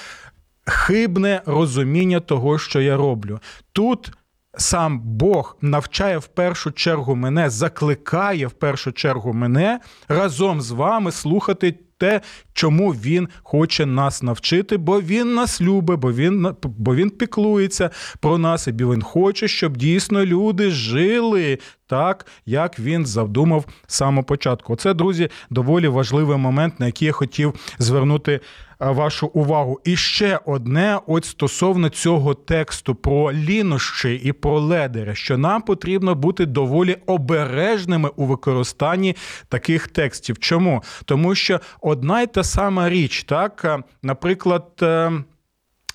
хибне 0.71 1.43
розуміння 1.47 2.21
того, 2.21 2.59
що 2.59 2.81
я 2.81 2.97
роблю. 2.97 3.39
Тут 3.73 4.13
сам 4.57 5.01
Бог 5.01 5.57
навчає 5.61 6.19
в 6.19 6.27
першу 6.27 6.71
чергу 6.71 7.17
мене, 7.17 7.51
закликає 7.51 8.47
в 8.47 8.53
першу 8.53 8.93
чергу 8.93 9.33
мене 9.33 9.81
разом 10.09 10.61
з 10.61 10.71
вами 10.71 11.13
слухати. 11.13 11.75
Те, 11.99 12.21
чому 12.53 12.91
він 12.91 13.29
хоче 13.43 13.87
нас 13.87 14.23
навчити, 14.23 14.77
бо 14.77 15.01
він 15.01 15.35
нас 15.35 15.61
любить, 15.61 15.99
бо 15.99 16.13
він 16.13 16.55
бо 16.63 16.95
він 16.95 17.11
піклується 17.11 17.91
про 18.21 18.39
нас, 18.39 18.67
і 18.67 18.73
він 18.73 19.03
хоче, 19.03 19.49
щоб 19.49 19.77
дійсно 19.77 20.25
люди 20.25 20.71
жили 20.71 21.59
так 21.91 22.27
як 22.47 22.79
він 22.79 23.07
задумав 23.07 23.65
з 23.87 23.95
самого 23.95 24.25
початку. 24.25 24.77
Це, 24.77 24.95
друзі, 24.95 25.29
доволі 25.51 25.89
важливий 25.89 26.39
момент, 26.39 26.81
на 26.81 26.87
який 26.87 27.07
я 27.07 27.13
хотів 27.13 27.55
звернути 27.79 28.41
вашу 28.81 29.27
увагу. 29.27 29.81
І 29.85 29.97
ще 29.97 30.41
одне, 30.45 30.99
от 31.07 31.25
стосовно 31.25 31.89
цього 31.89 32.35
тексту 32.35 32.95
про 32.95 33.33
лінощі 33.33 34.15
і 34.15 34.33
про 34.33 34.61
ледери, 34.61 35.15
що 35.15 35.39
нам 35.39 35.63
потрібно 35.63 36.15
бути 36.15 36.47
доволі 36.47 36.97
обережними 37.07 38.11
у 38.17 38.27
використанні 38.27 39.17
таких 39.49 39.89
текстів. 39.89 40.39
Чому? 40.39 40.83
Тому 41.05 41.35
що 41.35 41.61
одна 41.81 42.23
й 42.23 42.27
та 42.27 42.45
сама 42.45 42.89
річ, 42.89 43.25
так, 43.25 43.81
наприклад. 44.03 44.85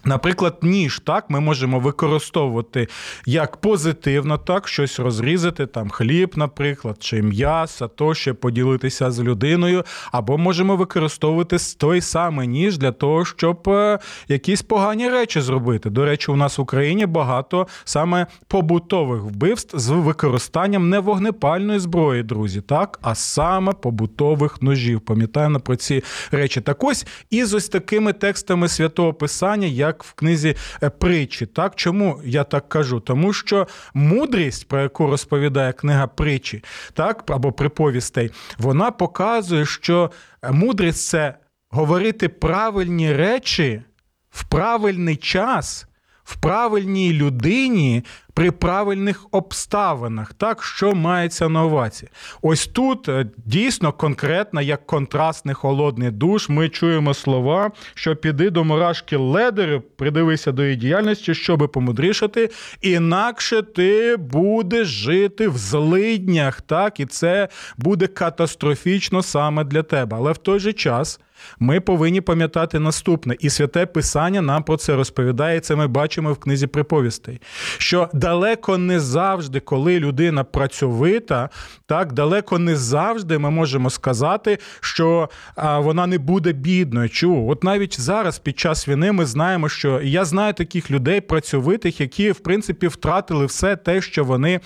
Наприклад, 0.06 0.58
ніж 0.62 1.00
так 1.00 1.30
ми 1.30 1.40
можемо 1.40 1.80
використовувати 1.80 2.88
як 3.26 3.58
позитивно, 3.58 4.38
так 4.38 4.68
щось 4.68 5.00
розрізати, 5.00 5.66
там 5.66 5.90
хліб, 5.90 6.34
наприклад, 6.36 6.98
чи 7.00 7.22
м'ясо, 7.22 7.88
тощо 7.88 8.36
поділитися 8.36 9.12
з 9.12 9.20
людиною, 9.20 9.84
або 10.12 10.38
можемо 10.38 10.76
використовувати 10.76 11.58
той 11.78 12.02
самий 12.02 12.48
ніж 12.48 12.78
для 12.78 12.92
того, 12.92 13.26
щоб 13.26 13.70
е, 13.70 14.00
якісь 14.28 14.62
погані 14.62 15.10
речі 15.10 15.42
зробити. 15.42 15.90
До 15.90 16.06
речі, 16.06 16.32
у 16.32 16.36
нас 16.36 16.58
в 16.58 16.62
Україні 16.62 17.06
багато 17.06 17.68
саме 17.84 18.28
побутових 18.48 19.22
вбивств 19.22 19.80
з 19.80 19.90
використанням 19.90 20.90
не 20.90 21.00
вогнепальної 21.00 21.80
зброї, 21.80 22.24
друзі, 22.24 22.62
так, 22.62 23.00
а 23.02 23.16
саме 23.16 23.74
побутових 23.74 24.62
ножів. 24.62 25.02
Пам'ятаємо 25.02 25.60
про 25.60 25.76
ці 25.76 26.04
речі. 26.32 26.62
Так 26.62 26.84
ось 26.84 27.06
і 27.30 27.44
з 27.46 27.54
ось 27.54 27.70
такими 27.70 28.14
текстами 28.14 28.68
святого 28.68 29.14
Писання, 29.14 29.68
як 29.68 29.95
як 29.96 30.04
в 30.04 30.14
книзі 30.14 30.56
е, 30.84 30.90
притчі. 30.90 31.46
Так 31.46 31.76
чому 31.76 32.22
я 32.26 32.44
так 32.44 32.70
кажу? 32.70 33.00
Тому 33.00 33.34
що 33.34 33.68
мудрість, 33.94 34.68
про 34.68 34.82
яку 34.82 35.08
розповідає 35.08 35.74
книга 35.74 36.08
притчі, 36.08 36.64
так 36.94 37.24
або 37.28 37.52
приповістей, 37.52 38.32
вона 38.58 38.92
показує, 38.92 39.66
що 39.66 40.12
мудрість 40.52 41.08
це 41.08 41.36
говорити 41.70 42.30
правильні 42.30 43.14
речі 43.14 43.82
в 44.30 44.44
правильний 44.44 45.16
час. 45.16 45.88
В 46.26 46.36
правильній 46.36 47.14
людині 47.14 48.04
при 48.34 48.52
правильних 48.52 49.26
обставинах. 49.32 50.34
Так, 50.34 50.64
що 50.64 50.96
мається 50.96 51.50
на 51.50 51.66
увазі? 51.66 52.08
Ось 52.42 52.68
тут 52.68 53.10
е, 53.10 53.26
дійсно 53.46 53.94
конкретно, 53.94 54.62
як 54.62 54.86
контрастний 54.86 55.56
холодний 55.56 56.12
душ, 56.12 56.50
ми 56.50 56.70
чуємо 56.70 57.14
слова, 57.14 57.72
що 57.94 58.16
піди 58.16 58.50
до 58.50 58.64
мурашки 58.64 59.18
ледери, 59.18 59.80
придивися 59.80 60.52
до 60.52 60.64
її 60.64 60.76
діяльності, 60.76 61.34
щоби 61.36 61.68
помудрішати, 61.68 62.50
інакше 62.82 63.62
ти 63.62 64.18
будеш 64.18 64.88
жити 64.88 65.48
в 65.48 65.58
злиднях, 65.58 66.62
так, 66.62 67.00
і 67.00 67.06
це 67.06 67.48
буде 67.78 68.08
катастрофічно 68.08 69.24
саме 69.24 69.64
для 69.64 69.84
тебе. 69.84 70.18
Але 70.18 70.32
в 70.32 70.38
той 70.38 70.60
же 70.60 70.74
час. 70.74 71.20
Ми 71.60 71.80
повинні 71.80 72.22
пам'ятати 72.22 72.80
наступне, 72.80 73.36
і 73.40 73.50
святе 73.50 73.86
Писання 73.86 74.42
нам 74.42 74.64
про 74.64 74.78
це 74.78 74.96
розповідає. 74.96 75.60
Це 75.60 75.76
ми 75.76 75.88
бачимо 75.88 76.34
в 76.34 76.38
книзі 76.38 76.68
приповістей. 76.68 77.42
Що 77.78 78.10
далеко 78.14 78.78
не 78.78 79.00
завжди, 79.00 79.60
коли 79.60 80.00
людина 80.00 80.44
працьовита, 80.44 81.50
так 81.86 82.14
далеко 82.14 82.60
не 82.60 82.76
завжди 82.76 83.38
ми 83.38 83.50
можемо 83.50 83.90
сказати, 83.90 84.58
що 84.80 85.30
вона 85.78 86.08
не 86.08 86.18
буде 86.18 86.54
бідною. 86.54 87.10
Чу, 87.10 87.50
от 87.50 87.64
навіть 87.64 88.02
зараз, 88.02 88.40
під 88.40 88.60
час 88.60 88.88
війни, 88.88 89.12
ми 89.12 89.26
знаємо, 89.26 89.70
що 89.70 90.02
я 90.02 90.26
знаю 90.26 90.54
таких 90.54 90.92
людей 90.92 91.22
працьовитих, 91.22 92.02
які 92.02 92.32
в 92.32 92.40
принципі 92.40 92.88
втратили 92.88 93.46
все 93.46 93.76
те, 93.76 94.02
що 94.02 94.24
вони 94.24 94.60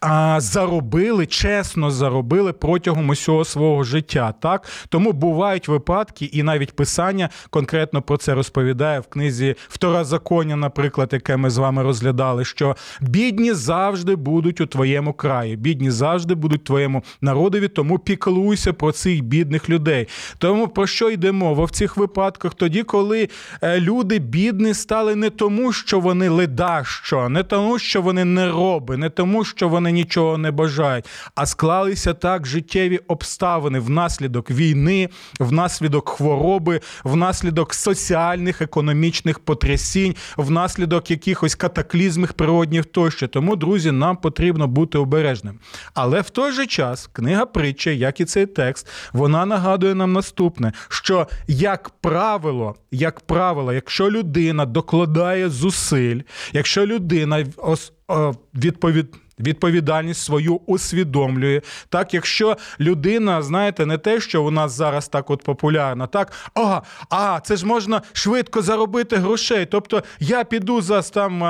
а, 0.00 0.40
заробили, 0.40 1.26
чесно 1.26 1.90
заробили 1.90 2.52
протягом 2.52 3.08
усього 3.08 3.44
свого 3.44 3.84
життя. 3.84 4.34
Так 4.40 4.66
тому 4.88 5.12
бувають 5.12 5.68
випадки, 5.68 6.09
і 6.20 6.42
навіть 6.42 6.76
писання 6.76 7.28
конкретно 7.50 8.02
про 8.02 8.16
це 8.16 8.34
розповідає 8.34 9.00
в 9.00 9.06
книзі 9.06 9.54
Второзаконня, 9.68 10.56
наприклад, 10.56 11.08
яке 11.12 11.36
ми 11.36 11.50
з 11.50 11.58
вами 11.58 11.82
розглядали, 11.82 12.44
що 12.44 12.76
бідні 13.00 13.52
завжди 13.52 14.16
будуть 14.16 14.60
у 14.60 14.66
твоєму 14.66 15.12
краї, 15.12 15.56
бідні 15.56 15.90
завжди 15.90 16.34
будуть 16.34 16.64
твоєму 16.64 17.02
народові, 17.20 17.68
тому 17.68 17.98
піклуйся 17.98 18.72
про 18.72 18.92
цих 18.92 19.24
бідних 19.24 19.70
людей. 19.70 20.08
Тому 20.38 20.68
про 20.68 20.86
що 20.86 21.10
йде 21.10 21.32
мова 21.32 21.64
в 21.64 21.70
цих 21.70 21.96
випадках? 21.96 22.54
Тоді, 22.54 22.82
коли 22.82 23.28
е, 23.62 23.80
люди 23.80 24.18
бідні 24.18 24.74
стали 24.74 25.16
не 25.16 25.30
тому, 25.30 25.72
що 25.72 26.00
вони 26.00 26.28
ледащо, 26.28 27.28
не 27.28 27.42
тому, 27.42 27.78
що 27.78 28.02
вони 28.02 28.24
не 28.24 28.48
роби, 28.48 28.96
не 28.96 29.10
тому, 29.10 29.44
що 29.44 29.68
вони 29.68 29.92
нічого 29.92 30.38
не 30.38 30.50
бажають, 30.50 31.04
а 31.34 31.46
склалися 31.46 32.14
так 32.14 32.46
життєві 32.46 33.00
обставини 33.08 33.78
внаслідок 33.78 34.50
війни, 34.50 35.08
внаслідок 35.40 35.99
хвороби, 36.08 36.80
внаслідок 37.04 37.74
соціальних 37.74 38.62
економічних 38.62 39.38
потрясінь, 39.38 40.14
внаслідок 40.36 41.10
якихось 41.10 41.54
катаклізмів 41.54 42.32
природних 42.32 42.84
тощо. 42.84 43.28
Тому, 43.28 43.56
друзі, 43.56 43.90
нам 43.90 44.16
потрібно 44.16 44.66
бути 44.66 44.98
обережним. 44.98 45.58
Але 45.94 46.20
в 46.20 46.30
той 46.30 46.52
же 46.52 46.66
час 46.66 47.10
книга 47.12 47.46
притча, 47.46 47.90
як 47.90 48.20
і 48.20 48.24
цей 48.24 48.46
текст, 48.46 48.88
вона 49.12 49.46
нагадує 49.46 49.94
нам 49.94 50.12
наступне: 50.12 50.72
що, 50.88 51.26
як 51.48 51.90
правило, 52.00 52.74
як 52.90 53.20
правило, 53.20 53.72
якщо 53.72 54.10
людина 54.10 54.66
докладає 54.66 55.48
зусиль, 55.48 56.20
якщо 56.52 56.86
людина 56.86 57.46
відповідь 58.54 59.14
відповідальність 59.40 60.22
свою 60.22 60.60
усвідомлює. 60.66 61.60
Так, 61.88 62.14
якщо 62.14 62.56
людина, 62.80 63.42
знаєте, 63.42 63.86
не 63.86 63.98
те, 63.98 64.20
що 64.20 64.44
у 64.44 64.50
нас 64.50 64.72
зараз 64.72 65.08
так 65.08 65.30
от 65.30 65.42
популярно, 65.42 66.06
так 66.06 66.32
а, 66.54 66.80
а 67.10 67.40
це 67.40 67.56
ж 67.56 67.66
можна 67.66 68.02
швидко 68.12 68.62
заробити 68.62 69.16
грошей. 69.16 69.66
Тобто 69.66 70.02
я 70.20 70.44
піду 70.44 70.80
за 70.80 71.02
там 71.02 71.40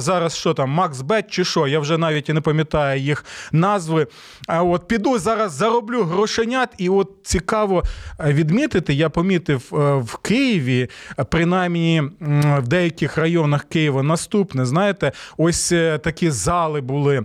зараз, 0.00 0.36
що 0.36 0.54
там, 0.54 0.70
Макс 0.70 1.00
Бет 1.00 1.30
чи 1.30 1.44
що, 1.44 1.66
я 1.66 1.80
вже 1.80 1.98
навіть 1.98 2.28
і 2.28 2.32
не 2.32 2.40
пам'ятаю 2.40 3.00
їх 3.00 3.24
назви. 3.52 4.06
А 4.46 4.62
от 4.62 4.88
піду 4.88 5.18
зараз 5.18 5.52
зароблю 5.52 6.02
грошенят, 6.02 6.68
і 6.78 6.88
от 6.88 7.10
цікаво 7.22 7.82
відмітити, 8.26 8.94
я 8.94 9.10
помітив 9.10 9.70
е, 9.72 9.76
в 9.94 10.16
Києві, 10.16 10.88
принаймні 11.30 12.02
в 12.58 12.68
деяких 12.68 13.18
районах 13.18 13.64
Києва 13.64 14.02
наступне, 14.02 14.66
знаєте, 14.66 15.12
ось 15.36 15.72
е, 15.72 15.98
такі 15.98 16.30
зали 16.30 16.80
були. 16.80 17.24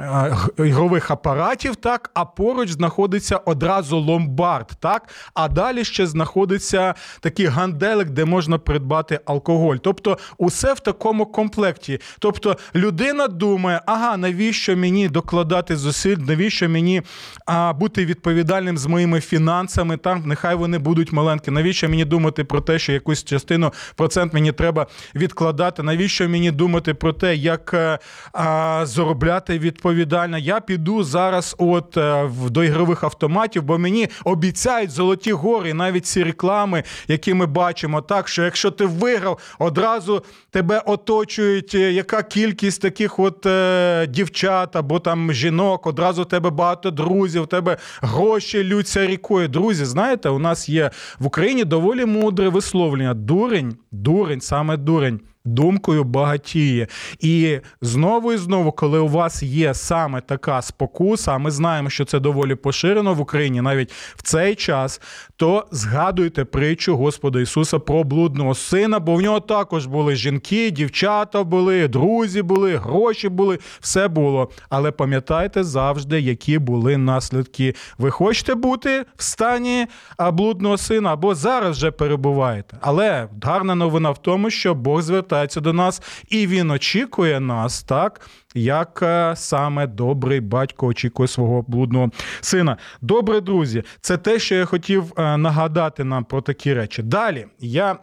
Е, 0.00 0.36
ігрових 0.58 1.10
апаратів, 1.10 1.76
так, 1.76 2.10
а 2.14 2.24
поруч 2.24 2.70
знаходиться 2.70 3.36
одразу 3.36 3.98
ломбард, 3.98 4.70
так, 4.80 5.08
а 5.34 5.48
далі 5.48 5.84
ще 5.84 6.06
знаходиться 6.06 6.94
такий 7.20 7.46
ганделик, 7.46 8.10
де 8.10 8.24
можна 8.24 8.58
придбати 8.58 9.20
алкоголь. 9.24 9.76
Тобто, 9.76 10.18
усе 10.38 10.72
в 10.72 10.80
такому 10.80 11.26
комплекті. 11.26 12.00
Тобто, 12.18 12.56
людина 12.74 13.28
думає, 13.28 13.80
ага, 13.86 14.16
навіщо 14.16 14.76
мені 14.76 15.08
докладати 15.08 15.76
зусиль, 15.76 16.16
навіщо 16.16 16.68
мені 16.68 17.02
а, 17.46 17.72
бути 17.72 18.06
відповідальним 18.06 18.78
з 18.78 18.86
моїми 18.86 19.20
фінансами, 19.20 19.96
там 19.96 20.22
нехай 20.26 20.54
вони 20.54 20.78
будуть 20.78 21.12
маленькі. 21.12 21.50
Навіщо 21.50 21.88
мені 21.88 22.04
думати 22.04 22.44
про 22.44 22.60
те, 22.60 22.78
що 22.78 22.92
якусь 22.92 23.24
частину 23.24 23.72
процент 23.96 24.34
мені 24.34 24.52
треба 24.52 24.86
відкладати? 25.14 25.82
Навіщо 25.82 26.28
мені 26.28 26.50
думати 26.50 26.94
про 26.94 27.12
те, 27.12 27.36
як 27.36 27.74
е, 27.74 27.98
а, 28.32 28.80
заробляти 28.86 29.58
від 29.58 29.83
відповідальна. 29.92 30.38
Я 30.38 30.60
піду 30.60 31.02
зараз 31.02 31.56
от 31.58 31.96
е, 31.96 32.30
до 32.50 32.64
ігрових 32.64 33.04
автоматів, 33.04 33.62
бо 33.62 33.78
мені 33.78 34.08
обіцяють 34.24 34.90
золоті 34.90 35.32
гори, 35.32 35.74
навіть 35.74 36.06
ці 36.06 36.24
реклами, 36.24 36.82
які 37.08 37.34
ми 37.34 37.46
бачимо, 37.46 38.00
так 38.00 38.28
що 38.28 38.44
якщо 38.44 38.70
ти 38.70 38.86
виграв, 38.86 39.38
одразу 39.58 40.22
тебе 40.50 40.82
оточують, 40.86 41.74
е, 41.74 41.92
яка 41.92 42.22
кількість 42.22 42.82
таких 42.82 43.18
от 43.18 43.46
е, 43.46 44.06
дівчат 44.06 44.76
або 44.76 44.98
там 44.98 45.32
жінок, 45.32 45.86
одразу 45.86 46.22
в 46.22 46.26
тебе 46.26 46.50
багато 46.50 46.90
друзів, 46.90 47.42
в 47.42 47.46
тебе 47.46 47.76
гроші 48.02 48.64
лються 48.64 49.06
рікою. 49.06 49.48
Друзі, 49.48 49.84
знаєте, 49.84 50.28
у 50.28 50.38
нас 50.38 50.68
є 50.68 50.90
в 51.18 51.26
Україні 51.26 51.64
доволі 51.64 52.04
мудре 52.04 52.48
висловлення. 52.48 53.14
Дурень, 53.14 53.76
дурень, 53.92 54.40
саме 54.40 54.76
дурень 54.76 55.20
думкою 55.44 56.04
багатіє. 56.04 56.86
І 57.20 57.58
знову 57.80 58.32
і 58.32 58.36
знову, 58.36 58.72
коли 58.72 58.98
у 58.98 59.08
вас 59.08 59.42
є 59.42 59.74
саме 59.74 60.20
така 60.20 60.62
спокуса, 60.62 61.32
а 61.32 61.38
ми 61.38 61.50
знаємо, 61.50 61.90
що 61.90 62.04
це 62.04 62.20
доволі 62.20 62.54
поширено 62.54 63.14
в 63.14 63.20
Україні 63.20 63.60
навіть 63.60 63.92
в 63.92 64.22
цей 64.22 64.54
час, 64.54 65.00
то 65.36 65.66
згадуйте 65.70 66.44
притчу 66.44 66.96
Господа 66.96 67.40
Ісуса 67.40 67.78
про 67.78 68.04
блудного 68.04 68.54
сина, 68.54 68.98
бо 69.00 69.14
в 69.14 69.20
нього 69.20 69.40
також 69.40 69.86
були 69.86 70.16
жінки, 70.16 70.70
дівчата 70.70 71.44
були, 71.44 71.88
друзі 71.88 72.42
були, 72.42 72.76
гроші 72.76 73.28
були, 73.28 73.58
все 73.80 74.08
було. 74.08 74.50
Але 74.68 74.90
пам'ятайте 74.90 75.64
завжди, 75.64 76.20
які 76.20 76.58
були 76.58 76.96
наслідки. 76.96 77.74
Ви 77.98 78.10
хочете 78.10 78.54
бути 78.54 79.04
в 79.16 79.22
стані 79.22 79.86
блудного 80.32 80.78
сина 80.78 81.12
або 81.12 81.34
зараз 81.34 81.76
вже 81.76 81.90
перебуваєте. 81.90 82.76
Але 82.80 83.28
гарна 83.42 83.74
новина 83.74 84.10
в 84.10 84.18
тому, 84.18 84.50
що 84.50 84.74
Бог 84.74 85.02
звертає 85.02 85.33
звертається 85.34 85.60
до 85.60 85.72
нас, 85.72 86.02
і 86.28 86.46
він 86.46 86.70
очікує 86.70 87.40
нас, 87.40 87.82
так 87.82 88.20
як 88.54 89.02
е, 89.02 89.34
саме 89.36 89.86
добрий 89.86 90.40
батько 90.40 90.86
очікує 90.86 91.28
свого 91.28 91.62
блудного 91.62 92.10
сина. 92.40 92.76
Добре, 93.00 93.40
друзі, 93.40 93.82
це 94.00 94.16
те, 94.16 94.38
що 94.38 94.54
я 94.54 94.64
хотів 94.64 95.12
е, 95.16 95.36
нагадати 95.36 96.04
нам 96.04 96.24
про 96.24 96.40
такі 96.40 96.74
речі. 96.74 97.02
Далі 97.02 97.46
я. 97.58 97.96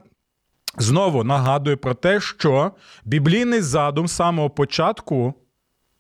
Знову 0.78 1.24
нагадую 1.24 1.78
про 1.78 1.94
те, 1.94 2.20
що 2.20 2.72
біблійний 3.06 3.62
задум 3.62 4.08
з 4.08 4.12
самого 4.12 4.50
початку 4.50 5.34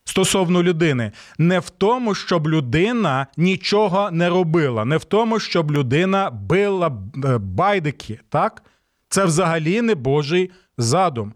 стосовно 0.04 0.64
людини 0.64 1.12
не 1.38 1.60
в 1.60 1.70
тому, 1.70 2.16
щоб 2.16 2.48
людина 2.48 3.28
нічого 3.38 4.12
не 4.12 4.30
робила, 4.30 4.86
не 4.86 4.98
в 4.98 5.04
тому, 5.04 5.40
щоб 5.40 5.72
людина 5.72 6.30
била 6.32 6.88
е, 7.26 7.38
байдики. 7.38 8.20
Так? 8.30 8.64
Це 9.12 9.26
взагалі 9.26 9.82
не 9.82 9.96
Божий 9.96 10.52
задум. 10.82 11.34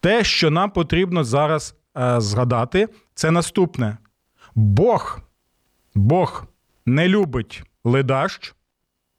Те, 0.00 0.24
що 0.24 0.50
нам 0.50 0.70
потрібно 0.70 1.24
зараз 1.24 1.74
е, 1.96 2.20
згадати, 2.20 2.88
це 3.14 3.30
наступне: 3.30 3.96
Бог, 4.54 5.20
Бог 5.94 6.44
не 6.86 7.08
любить 7.08 7.62
ледащ, 7.84 8.54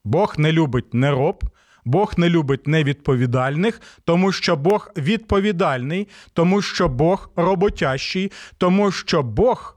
Бог 0.04 0.34
не 0.38 0.52
любить 0.52 0.94
нероб, 0.94 1.44
Бог 1.84 2.14
не 2.16 2.28
любить 2.28 2.66
невідповідальних, 2.66 3.80
тому 4.04 4.32
що 4.32 4.56
Бог 4.56 4.90
відповідальний, 4.96 6.08
тому 6.32 6.62
що 6.62 6.88
Бог 6.88 7.30
роботящий, 7.36 8.32
тому 8.58 8.90
що 8.90 9.22
Бог, 9.22 9.76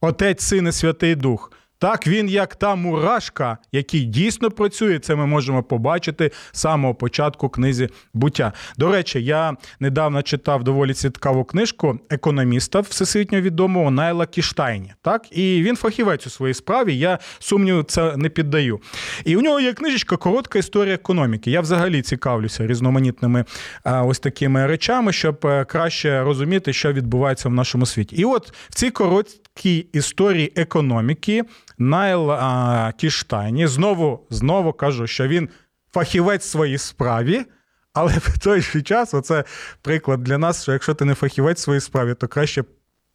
Отець, 0.00 0.42
Син 0.42 0.68
і 0.68 0.72
Святий 0.72 1.14
Дух. 1.14 1.52
Так, 1.82 2.06
він 2.06 2.28
як 2.28 2.56
та 2.56 2.74
мурашка, 2.74 3.58
який 3.72 4.04
дійсно 4.04 4.50
працює, 4.50 4.98
це 4.98 5.14
ми 5.14 5.26
можемо 5.26 5.62
побачити 5.62 6.30
з 6.52 6.60
самого 6.60 6.94
початку 6.94 7.48
книзі 7.48 7.88
буття. 8.14 8.52
До 8.78 8.92
речі, 8.92 9.24
я 9.24 9.56
недавно 9.80 10.22
читав 10.22 10.64
доволі 10.64 10.94
цікаву 10.94 11.44
книжку 11.44 11.98
економіста 12.10 12.80
всесвітньо 12.80 13.40
відомого 13.40 13.90
Найла 13.90 14.26
Кіштайні. 14.26 14.92
Так, 15.02 15.26
і 15.30 15.62
він 15.62 15.76
фахівець 15.76 16.26
у 16.26 16.30
своїй 16.30 16.54
справі. 16.54 16.98
Я 16.98 17.18
сумніву 17.38 17.82
це 17.82 18.16
не 18.16 18.28
піддаю. 18.28 18.80
І 19.24 19.36
у 19.36 19.40
нього 19.40 19.60
є 19.60 19.72
книжечка 19.72 20.16
Коротка 20.16 20.58
історія 20.58 20.94
економіки. 20.94 21.50
Я 21.50 21.60
взагалі 21.60 22.02
цікавлюся 22.02 22.66
різноманітними 22.66 23.44
ось 23.84 24.18
такими 24.18 24.66
речами, 24.66 25.12
щоб 25.12 25.46
е, 25.46 25.64
краще 25.64 26.22
розуміти, 26.22 26.72
що 26.72 26.92
відбувається 26.92 27.48
в 27.48 27.52
нашому 27.52 27.86
світі. 27.86 28.16
І 28.16 28.24
от 28.24 28.52
в 28.70 28.74
цій 28.74 28.90
короткій 28.90 29.86
історії 29.92 30.52
економіки. 30.56 31.44
Найл 31.82 32.30
а, 32.30 32.92
Кіштайні. 32.96 33.66
Знову 33.66 34.26
знову 34.30 34.72
кажу, 34.72 35.06
що 35.06 35.28
він 35.28 35.48
фахівець 35.92 36.42
в 36.42 36.50
своїй 36.50 36.78
справі, 36.78 37.44
але 37.92 38.12
в 38.12 38.38
той 38.38 38.60
же 38.60 38.82
час 38.82 39.14
оце 39.14 39.44
приклад 39.82 40.22
для 40.22 40.38
нас, 40.38 40.62
що 40.62 40.72
якщо 40.72 40.94
ти 40.94 41.04
не 41.04 41.14
фахівець 41.14 41.58
в 41.58 41.62
своїй 41.62 41.80
справі, 41.80 42.14
то 42.14 42.28
краще. 42.28 42.64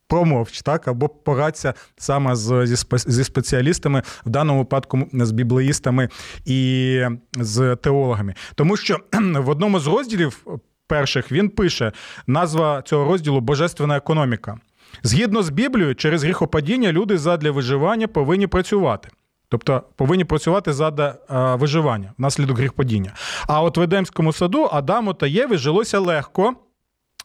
Промовч, 0.09 0.61
так, 0.61 0.87
або 0.87 1.09
порадься 1.09 1.73
саме 1.97 2.35
з, 2.35 2.65
зі 2.65 2.75
зі 2.97 3.23
спеціалістами, 3.23 4.03
в 4.25 4.29
даному 4.29 4.59
випадку 4.59 5.07
з 5.13 5.31
біблеїстами 5.31 6.09
і 6.45 7.01
з 7.39 7.75
теологами. 7.75 8.35
Тому 8.55 8.77
що 8.77 8.99
в 9.13 9.49
одному 9.49 9.79
з 9.79 9.87
розділів 9.87 10.45
перших 10.87 11.31
він 11.31 11.49
пише 11.49 11.91
назва 12.27 12.81
цього 12.81 13.05
розділу 13.05 13.41
Божественна 13.41 13.97
економіка. 13.97 14.59
Згідно 15.03 15.43
з 15.43 15.49
Біблією, 15.49 15.95
через 15.95 16.23
гріхопадіння 16.23 16.91
люди 16.91 17.17
задля 17.17 17.51
виживання 17.51 18.07
повинні 18.07 18.47
працювати. 18.47 19.09
Тобто 19.49 19.83
повинні 19.95 20.25
працювати 20.25 20.73
задля 20.73 21.15
виживання 21.59 22.13
внаслідок 22.17 22.57
гріхопадіння. 22.57 23.13
А 23.47 23.61
от 23.61 23.77
в 23.77 23.81
Едемському 23.81 24.33
саду 24.33 24.69
Адаму 24.71 25.13
та 25.13 25.27
Єві 25.27 25.57
жилося 25.57 25.99
легко. 25.99 26.55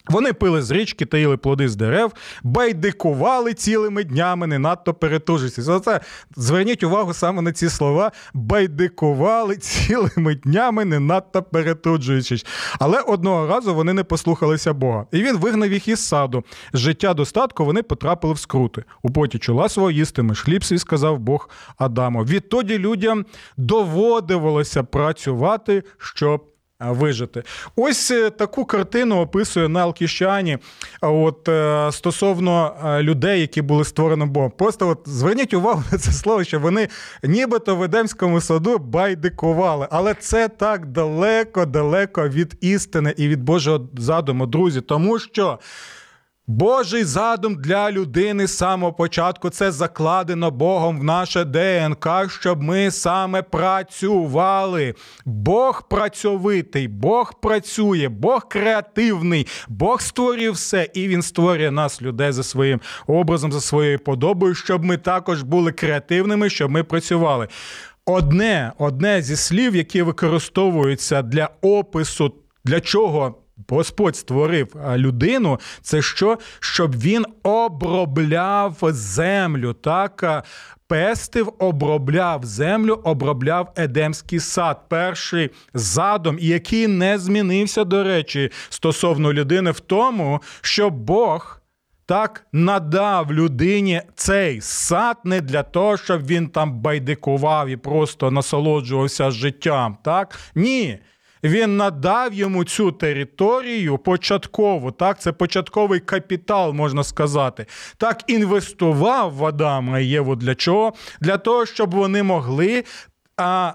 Вони 0.09 0.33
пили 0.33 0.61
з 0.61 0.71
річки, 0.71 1.05
таїли 1.05 1.37
плоди 1.37 1.69
з 1.69 1.75
дерев, 1.75 2.13
байдикували 2.43 3.53
цілими 3.53 4.03
днями, 4.03 4.47
не 4.47 4.59
надто 4.59 4.93
перетужуючись. 4.93 5.67
Оце 5.67 5.99
зверніть 6.35 6.83
увагу 6.83 7.13
саме 7.13 7.41
на 7.41 7.51
ці 7.51 7.69
слова: 7.69 8.11
байдикували 8.33 9.57
цілими 9.57 10.35
днями, 10.35 10.85
не 10.85 10.99
надто 10.99 11.43
перетуджуючись. 11.43 12.45
Але 12.79 13.01
одного 13.01 13.47
разу 13.47 13.75
вони 13.75 13.93
не 13.93 14.03
послухалися 14.03 14.73
Бога. 14.73 15.05
І 15.11 15.23
він 15.23 15.37
вигнав 15.37 15.73
їх 15.73 15.87
із 15.87 16.07
саду. 16.07 16.43
З 16.73 16.79
життя 16.79 17.13
достатку 17.13 17.65
вони 17.65 17.83
потрапили 17.83 18.33
в 18.33 18.39
скрути. 18.39 18.83
У 19.01 19.09
поті 19.09 19.39
чола 19.39 19.69
свого 19.69 19.91
їстимеш 19.91 20.41
хліб 20.41 20.63
свій 20.63 20.77
сказав 20.77 21.19
Бог 21.19 21.49
Адаму. 21.77 22.23
Відтоді 22.23 22.77
людям 22.77 23.25
доводилося 23.57 24.83
працювати, 24.83 25.83
щоб 25.97 26.52
вижити. 26.91 27.43
Ось 27.75 28.11
е, 28.11 28.29
таку 28.29 28.65
картину 28.65 29.19
описує 29.19 29.69
Нал 29.69 29.93
Кіщані 29.93 30.57
от 31.01 31.49
е, 31.49 31.89
стосовно 31.91 32.75
е, 32.85 33.03
людей, 33.03 33.41
які 33.41 33.61
були 33.61 33.85
створені 33.85 34.25
Богом. 34.25 34.51
Просто 34.57 34.87
от 34.89 34.99
зверніть 35.05 35.53
увагу 35.53 35.83
на 35.91 35.97
це 35.97 36.11
слово, 36.11 36.43
що 36.43 36.59
вони 36.59 36.87
нібито 37.23 37.75
в 37.75 37.83
Едемському 37.83 38.41
саду 38.41 38.77
байдикували, 38.77 39.87
але 39.91 40.13
це 40.13 40.47
так 40.47 40.85
далеко-далеко 40.85 42.29
від 42.29 42.57
істини 42.61 43.13
і 43.17 43.27
від 43.27 43.43
Божого 43.43 43.87
задуму, 43.97 44.45
друзі, 44.45 44.81
тому 44.81 45.19
що. 45.19 45.59
Божий 46.47 47.03
задум 47.03 47.55
для 47.55 47.91
людини 47.91 48.47
з 48.47 48.57
самого 48.57 48.93
початку 48.93 49.49
це 49.49 49.71
закладено 49.71 50.51
Богом 50.51 50.99
в 50.99 51.03
наше 51.03 51.45
ДНК, 51.45 52.09
щоб 52.29 52.61
ми 52.61 52.91
саме 52.91 53.41
працювали. 53.41 54.95
Бог 55.25 55.87
працьовитий, 55.87 56.87
Бог 56.87 57.39
працює, 57.39 58.09
Бог 58.09 58.47
креативний, 58.47 59.47
Бог 59.67 60.01
створює 60.01 60.49
все, 60.49 60.89
і 60.93 61.07
Він 61.07 61.21
створює 61.21 61.71
нас, 61.71 62.01
людей, 62.01 62.31
за 62.31 62.43
своїм 62.43 62.81
образом, 63.07 63.51
за 63.51 63.61
своєю 63.61 63.99
подобою, 63.99 64.55
щоб 64.55 64.85
ми 64.85 64.97
також 64.97 65.43
були 65.43 65.71
креативними, 65.71 66.49
щоб 66.49 66.71
ми 66.71 66.83
працювали. 66.83 67.47
Одне, 68.05 68.71
Одне 68.77 69.21
зі 69.21 69.35
слів, 69.35 69.75
які 69.75 70.01
використовуються 70.01 71.21
для 71.21 71.49
опису, 71.61 72.33
для 72.65 72.81
чого. 72.81 73.42
Господь 73.69 74.15
створив 74.15 74.75
людину, 74.95 75.59
це 75.81 76.01
що? 76.01 76.37
Щоб 76.59 76.95
він 76.95 77.25
обробляв 77.43 78.77
землю, 78.91 79.73
так? 79.73 80.45
Пестив, 80.87 81.53
обробляв 81.59 82.45
землю, 82.45 83.01
обробляв 83.03 83.73
Едемський 83.75 84.39
сад. 84.39 84.89
Перший 84.89 85.49
задум, 85.73 86.37
який 86.39 86.87
не 86.87 87.17
змінився, 87.17 87.83
до 87.83 88.03
речі, 88.03 88.51
стосовно 88.69 89.33
людини, 89.33 89.71
в 89.71 89.79
тому, 89.79 90.41
що 90.61 90.89
Бог. 90.89 91.59
Так 92.05 92.45
надав 92.53 93.33
людині 93.33 94.01
цей 94.15 94.61
сад 94.61 95.17
не 95.23 95.41
для 95.41 95.63
того, 95.63 95.97
щоб 95.97 96.25
він 96.25 96.47
там 96.47 96.79
байдикував 96.79 97.69
і 97.69 97.77
просто 97.77 98.31
насолоджувався 98.31 99.31
життям. 99.31 99.97
Так? 100.03 100.39
Ні 100.55 100.99
він 101.43 101.77
надав 101.77 102.33
йому 102.33 102.63
цю 102.63 102.91
територію 102.91 103.97
початково. 103.97 104.91
Так, 104.91 105.21
це 105.21 105.31
початковий 105.31 105.99
капітал, 105.99 106.73
можна 106.73 107.03
сказати. 107.03 107.65
Так, 107.97 108.23
інвестував 108.27 109.33
в 109.33 109.45
Адама 109.45 109.99
і 109.99 110.05
Єву 110.05 110.35
для 110.35 110.55
чого? 110.55 110.93
Для 111.21 111.37
того, 111.37 111.65
щоб 111.65 111.95
вони 111.95 112.23
могли. 112.23 112.83
а, 113.37 113.73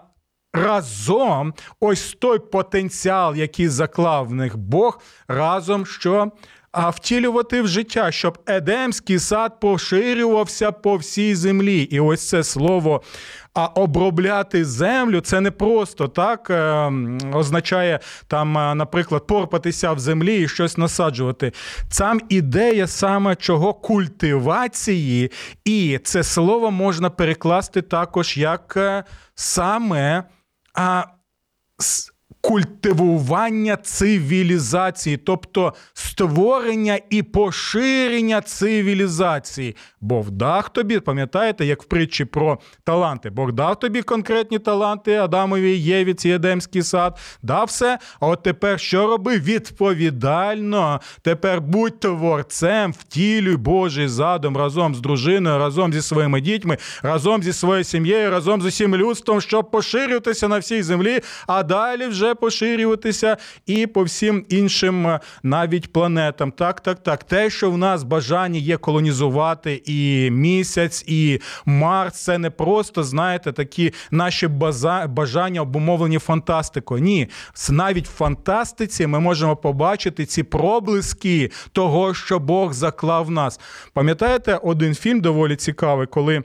Разом 0.53 1.55
ось 1.81 2.17
той 2.21 2.39
потенціал, 2.39 3.37
який 3.37 3.69
заклав 3.69 4.27
в 4.27 4.35
них 4.35 4.57
Бог, 4.57 5.01
разом 5.29 5.87
що 5.87 6.33
а 6.73 6.91
втілювати 6.91 7.63
в 7.63 7.69
життя, 7.69 8.13
щоб 8.13 8.39
Едемський 8.47 9.19
сад 9.19 9.61
поширювався 9.61 10.73
по 10.73 10.97
всій 10.97 11.35
землі. 11.35 11.83
І 11.83 12.01
ось 12.01 12.29
це 12.29 12.45
слово. 12.45 13.03
А 13.61 13.67
обробляти 13.67 14.65
землю 14.65 15.21
це 15.21 15.41
не 15.41 15.51
просто 15.51 16.09
так 16.09 16.51
е, 16.51 16.93
означає 17.33 18.01
там, 18.27 18.59
е, 18.59 18.75
наприклад, 18.75 19.27
порпатися 19.27 19.93
в 19.93 19.99
землі 19.99 20.43
і 20.43 20.49
щось 20.49 20.77
насаджувати. 20.77 21.53
Там 21.99 22.21
ідея 22.29 22.87
саме 22.87 23.37
чого 23.37 23.75
культивації, 23.75 25.31
і 25.65 26.01
це 26.05 26.23
слово 26.23 26.71
можна 26.71 27.11
перекласти 27.11 27.83
також 27.83 28.37
як 28.37 28.75
е, 28.77 29.05
саме. 29.35 30.25
А, 30.75 31.05
культивування 32.41 33.77
цивілізації, 33.77 35.17
тобто 35.17 35.75
створення 35.95 36.99
і 37.11 37.23
поширення 37.23 38.41
цивілізації. 38.41 39.77
Бог 40.01 40.31
дав 40.31 40.69
тобі, 40.69 41.01
пам'ятаєте, 41.01 41.67
як 41.67 41.83
в 41.83 41.87
притчі 41.87 42.25
про 42.25 42.59
таланти? 42.85 43.31
Бог 43.31 43.53
дав 43.53 43.79
тобі 43.79 44.03
конкретні 44.03 44.59
таланти 44.59 45.15
Адамові, 45.15 45.79
Єві, 45.79 46.15
ці 46.15 46.29
Едемський 46.29 46.83
сад, 46.83 47.19
дав 47.43 47.67
все. 47.67 47.99
А 48.21 48.27
от 48.27 48.43
тепер 48.43 48.81
що 48.81 49.07
роби? 49.07 49.39
Відповідально. 49.39 51.01
Тепер 51.23 51.61
будь 51.61 52.01
творцем, 52.01 52.93
втілюй 52.93 53.57
Божий 53.57 54.09
задум 54.09 54.57
разом 54.57 54.95
з 54.95 55.01
дружиною, 55.01 55.59
разом 55.59 55.93
зі 55.93 56.03
своїми 56.03 56.41
дітьми, 56.41 56.79
разом 57.03 57.43
зі 57.43 57.53
своєю 57.53 57.85
сім'єю, 57.85 58.31
разом 58.31 58.63
з 58.63 58.65
усім 58.65 58.97
людством, 58.97 59.41
щоб 59.41 59.71
поширюватися 59.71 60.49
на 60.49 60.59
всій 60.59 60.83
землі, 60.83 61.21
а 61.47 61.63
далі 61.63 62.07
вже 62.07 62.28
вже 62.29 62.35
поширюватися 62.35 63.37
і 63.67 63.87
по 63.87 64.03
всім 64.03 64.45
іншим 64.49 65.07
е, 65.07 65.21
навіть 65.43 65.93
планетам. 65.93 66.53
Так, 66.53 66.81
так, 66.81 67.03
так. 67.03 67.25
Те, 67.25 67.51
що 67.51 67.71
в 67.71 67.79
нас 67.79 68.03
бажання 68.03 68.59
є 68.59 68.77
колонізувати 68.77 69.83
і 69.87 70.31
місяць, 70.31 71.05
і 71.07 71.41
Марс, 71.67 72.15
це 72.25 72.39
не 72.39 72.51
просто, 72.51 73.03
знаєте, 73.05 73.53
такі 73.53 73.93
наші 74.11 74.49
бажання 75.09 75.63
обумовлені 75.63 76.19
фантастикою. 76.19 77.03
Ні, 77.03 77.29
навіть 77.71 78.09
в 78.09 78.13
фантастиці 78.13 79.07
ми 79.07 79.21
можемо 79.21 79.57
побачити 79.57 80.27
ці 80.27 80.43
проблиски 80.43 81.51
того, 81.73 82.15
що 82.15 82.39
Бог 82.39 82.73
заклав 82.73 83.25
в 83.27 83.31
нас. 83.31 83.61
Пам'ятаєте 83.93 84.55
один 84.63 84.95
фільм 84.95 85.21
доволі 85.21 85.57
цікавий, 85.57 86.07
коли. 86.07 86.43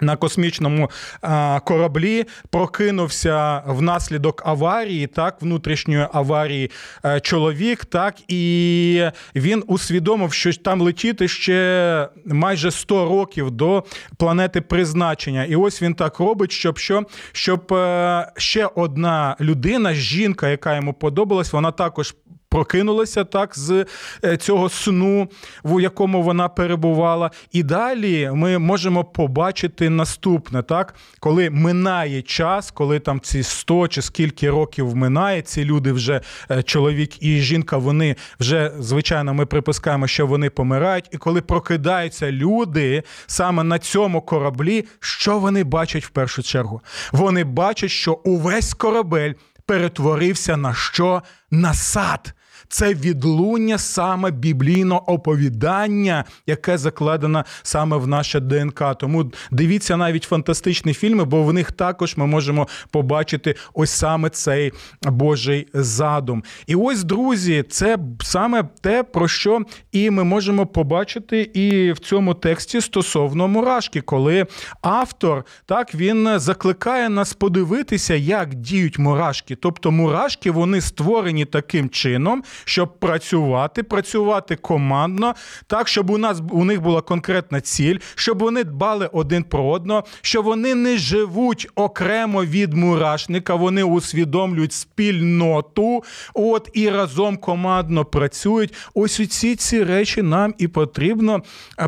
На 0.00 0.16
космічному 0.16 0.90
а, 1.22 1.60
кораблі 1.60 2.24
прокинувся 2.50 3.62
внаслідок 3.66 4.42
аварії, 4.46 5.06
так, 5.06 5.42
внутрішньої 5.42 6.06
аварії 6.12 6.70
а, 7.02 7.20
чоловік, 7.20 7.84
так, 7.84 8.14
і 8.28 9.04
він 9.36 9.64
усвідомив, 9.66 10.32
що 10.32 10.52
там 10.52 10.80
летіти 10.80 11.28
ще 11.28 12.08
майже 12.26 12.70
100 12.70 13.08
років 13.08 13.50
до 13.50 13.84
планети 14.16 14.60
призначення. 14.60 15.44
І 15.44 15.56
ось 15.56 15.82
він 15.82 15.94
так 15.94 16.18
робить, 16.18 16.52
щоб 16.52 16.78
що, 16.78 17.02
щоб 17.32 17.74
а, 17.74 18.26
ще 18.36 18.66
одна 18.74 19.36
людина, 19.40 19.94
жінка, 19.94 20.48
яка 20.48 20.76
йому 20.76 20.92
подобалась, 20.92 21.52
вона 21.52 21.70
також 21.70 22.14
прокинулася 22.54 23.24
так 23.24 23.58
з 23.58 23.86
е, 24.24 24.36
цього 24.36 24.68
сну, 24.68 25.28
в 25.64 25.80
якому 25.80 26.22
вона 26.22 26.48
перебувала. 26.48 27.30
І 27.52 27.62
далі 27.62 28.30
ми 28.34 28.58
можемо 28.58 29.04
побачити 29.04 29.90
наступне, 29.90 30.62
так, 30.62 30.94
коли 31.20 31.50
минає 31.50 32.22
час, 32.22 32.70
коли 32.70 32.98
там 32.98 33.20
ці 33.20 33.42
100 33.42 33.88
чи 33.88 34.02
скільки 34.02 34.50
років 34.50 34.96
минає, 34.96 35.42
ці 35.42 35.64
люди 35.64 35.92
вже 35.92 36.20
е, 36.50 36.62
чоловік 36.62 37.22
і 37.22 37.40
жінка, 37.40 37.76
вони 37.76 38.16
вже 38.40 38.72
звичайно 38.78 39.34
ми 39.34 39.46
припускаємо, 39.46 40.06
що 40.06 40.26
вони 40.26 40.50
помирають. 40.50 41.08
І 41.12 41.16
коли 41.16 41.40
прокидаються 41.40 42.32
люди 42.32 43.02
саме 43.26 43.64
на 43.64 43.78
цьому 43.78 44.20
кораблі, 44.22 44.84
що 45.00 45.38
вони 45.38 45.64
бачать 45.64 46.04
в 46.04 46.08
першу 46.08 46.42
чергу? 46.42 46.80
Вони 47.12 47.44
бачать, 47.44 47.90
що 47.90 48.12
увесь 48.12 48.74
корабель 48.74 49.32
перетворився 49.66 50.56
на 50.56 50.74
що? 50.74 51.22
На 51.50 51.74
сад 51.74 52.34
це 52.74 52.94
відлуння 52.94 53.78
саме 53.78 54.30
біблійного 54.30 55.12
оповідання, 55.12 56.24
яке 56.46 56.78
закладено 56.78 57.44
саме 57.62 57.96
в 57.96 58.06
наше 58.06 58.40
ДНК. 58.40 58.82
Тому 59.00 59.32
дивіться 59.50 59.96
навіть 59.96 60.22
фантастичні 60.22 60.94
фільми, 60.94 61.24
бо 61.24 61.42
в 61.42 61.52
них 61.52 61.72
також 61.72 62.16
ми 62.16 62.26
можемо 62.26 62.68
побачити 62.90 63.54
ось 63.74 63.90
саме 63.90 64.30
цей 64.30 64.72
Божий 65.02 65.68
задум. 65.74 66.44
І 66.66 66.74
ось, 66.74 67.04
друзі, 67.04 67.64
це 67.70 67.98
саме 68.22 68.64
те, 68.80 69.02
про 69.02 69.28
що 69.28 69.60
і 69.92 70.10
ми 70.10 70.24
можемо 70.24 70.66
побачити 70.66 71.40
і 71.40 71.92
в 71.92 71.98
цьому 71.98 72.34
тексті 72.34 72.80
стосовно 72.80 73.48
мурашки, 73.48 74.00
коли 74.00 74.46
автор 74.82 75.44
так 75.66 75.94
він 75.94 76.38
закликає 76.38 77.08
нас 77.08 77.32
подивитися, 77.32 78.14
як 78.14 78.54
діють 78.54 78.98
мурашки. 78.98 79.56
Тобто 79.56 79.90
мурашки 79.90 80.50
вони 80.50 80.80
створені 80.80 81.44
таким 81.44 81.88
чином, 81.88 82.42
щоб 82.64 82.98
працювати, 82.98 83.82
працювати 83.82 84.56
командно, 84.56 85.34
так, 85.66 85.88
щоб 85.88 86.10
у 86.10 86.18
нас 86.18 86.42
у 86.50 86.64
них 86.64 86.80
була 86.80 87.00
конкретна 87.00 87.60
ціль, 87.60 87.98
щоб 88.14 88.38
вони 88.38 88.64
дбали 88.64 89.08
один 89.12 89.44
про 89.44 89.66
одного, 89.66 90.04
що 90.22 90.42
вони 90.42 90.74
не 90.74 90.96
живуть 90.96 91.68
окремо 91.74 92.44
від 92.44 92.74
мурашника, 92.74 93.54
вони 93.54 93.82
усвідомлюють 93.82 94.72
спільноту, 94.72 96.04
от 96.34 96.70
і 96.72 96.90
разом 96.90 97.36
командно 97.36 98.04
працюють. 98.04 98.74
Ось 98.94 99.20
усі 99.20 99.56
ці 99.56 99.84
речі 99.84 100.22
нам 100.22 100.54
і 100.58 100.68
потрібно 100.68 101.42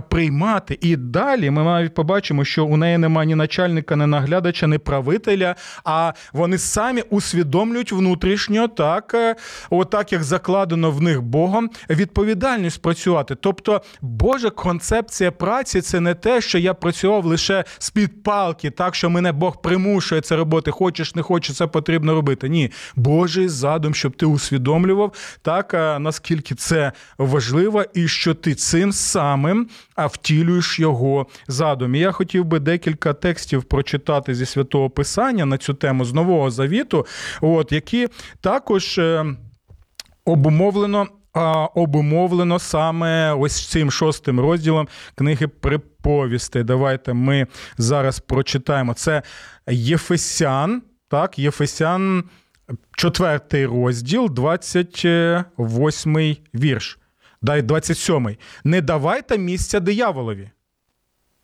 приймати. 0.09 0.79
І 0.81 0.97
далі 0.97 1.51
ми 1.51 1.63
навіть 1.65 1.95
побачимо, 1.95 2.45
що 2.45 2.65
у 2.65 2.77
неї 2.77 2.99
немає 2.99 3.27
ні 3.27 3.35
начальника, 3.35 3.97
ні 3.97 4.07
наглядача, 4.07 4.67
ні 4.67 4.79
правителя, 4.79 5.55
а 5.85 6.13
вони 6.33 6.59
самі 6.59 7.03
усвідомлюють 7.11 7.93
внутрішньо 7.93 8.69
так, 8.69 9.15
е, 9.15 9.37
отак 9.71 10.13
як 10.13 10.25
закладено 10.25 10.56
закладено 10.57 10.91
в 10.91 11.03
них 11.03 11.23
Богом 11.23 11.71
відповідальність 11.91 12.83
працювати. 12.83 13.35
Тобто, 13.35 13.83
Божа 14.01 14.51
концепція 14.51 15.31
праці 15.31 15.81
це 15.81 16.01
не 16.01 16.15
те, 16.15 16.41
що 16.41 16.59
я 16.59 16.75
працював 16.75 17.25
лише 17.25 17.65
з 17.79 17.91
під 17.91 18.23
палки, 18.23 18.71
так 18.71 18.95
що 18.95 19.11
мене 19.11 19.33
Бог 19.33 19.63
примушує 19.63 20.21
це 20.21 20.37
робити. 20.37 20.71
Хочеш, 20.71 21.15
не 21.15 21.23
хочеш, 21.23 21.57
це 21.57 21.67
потрібно 21.67 22.15
робити. 22.15 22.49
Ні, 22.49 22.73
Божий 22.97 23.49
задум, 23.49 23.95
щоб 23.95 24.17
ти 24.17 24.27
усвідомлював 24.27 25.13
так, 25.43 25.73
наскільки 26.01 26.55
це 26.55 26.93
важливо, 27.19 27.85
і 27.95 28.09
що 28.09 28.35
ти 28.35 28.55
цим 28.55 28.93
самим 28.93 29.69
втілюєш 29.97 30.79
його 30.79 31.27
задум. 31.49 31.95
І 31.95 31.99
я 31.99 32.13
хотів 32.13 32.45
би 32.45 32.59
декілька 32.59 33.13
текстів 33.13 33.65
прочитати 33.65 34.35
зі 34.35 34.47
святого 34.47 34.91
Писання 34.91 35.47
на 35.47 35.59
цю 35.59 35.75
тему 35.75 36.05
з 36.05 36.13
Нового 36.13 36.51
Завіту, 36.51 37.07
от 37.41 37.73
які 37.73 38.09
також. 38.41 39.01
Обумовлено. 40.27 41.07
Обумовлено 41.75 42.59
саме 42.59 43.33
ось 43.33 43.69
цим 43.69 43.91
шостим 43.91 44.41
розділом 44.41 44.89
книги 45.15 45.49
приповістей. 45.49 46.63
Давайте 46.63 47.13
ми 47.13 47.47
зараз 47.79 48.21
прочитаємо. 48.21 48.95
Це 48.95 49.23
Єфесян, 49.71 50.83
так, 51.09 51.39
Єфесян, 51.39 52.25
четвертий 52.97 53.67
розділ, 53.67 54.31
28 54.31 56.37
вірш. 56.55 56.99
Дай 57.43 57.63
27. 57.63 58.37
Не 58.65 58.81
давайте 58.81 59.39
місця 59.39 59.81
дияволові. 59.81 60.51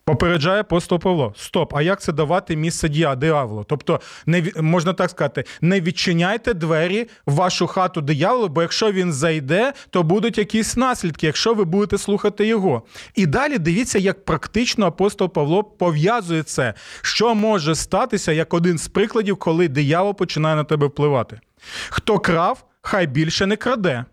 Попереджає 0.04 0.60
апостол 0.60 0.98
Павло. 0.98 1.34
Стоп, 1.36 1.74
а 1.76 1.82
як 1.82 2.00
це 2.00 2.12
давати 2.12 2.56
місце 2.56 2.88
дияволу? 3.16 3.64
Тобто, 3.68 4.00
не 4.26 4.52
можна 4.56 4.92
так 4.92 5.10
сказати, 5.10 5.44
не 5.60 5.80
відчиняйте 5.80 6.54
двері 6.54 7.08
в 7.26 7.34
вашу 7.34 7.66
хату 7.66 8.00
дияволу, 8.00 8.48
бо 8.48 8.62
якщо 8.62 8.92
він 8.92 9.12
зайде, 9.12 9.72
то 9.90 10.02
будуть 10.02 10.38
якісь 10.38 10.76
наслідки, 10.76 11.26
якщо 11.26 11.54
ви 11.54 11.64
будете 11.64 11.98
слухати 11.98 12.46
його. 12.46 12.82
І 13.14 13.26
далі 13.26 13.58
дивіться, 13.58 13.98
як 13.98 14.24
практично 14.24 14.86
апостол 14.86 15.28
Павло 15.28 15.64
пов'язує 15.64 16.42
це, 16.42 16.74
що 17.02 17.34
може 17.34 17.74
статися 17.74 18.32
як 18.32 18.54
один 18.54 18.78
з 18.78 18.88
прикладів, 18.88 19.36
коли 19.36 19.68
диявол 19.68 20.14
починає 20.14 20.56
на 20.56 20.64
тебе 20.64 20.86
впливати. 20.86 21.40
Хто 21.90 22.18
крав, 22.18 22.64
хай 22.80 23.06
більше 23.06 23.46
не 23.46 23.56
краде. 23.56 24.04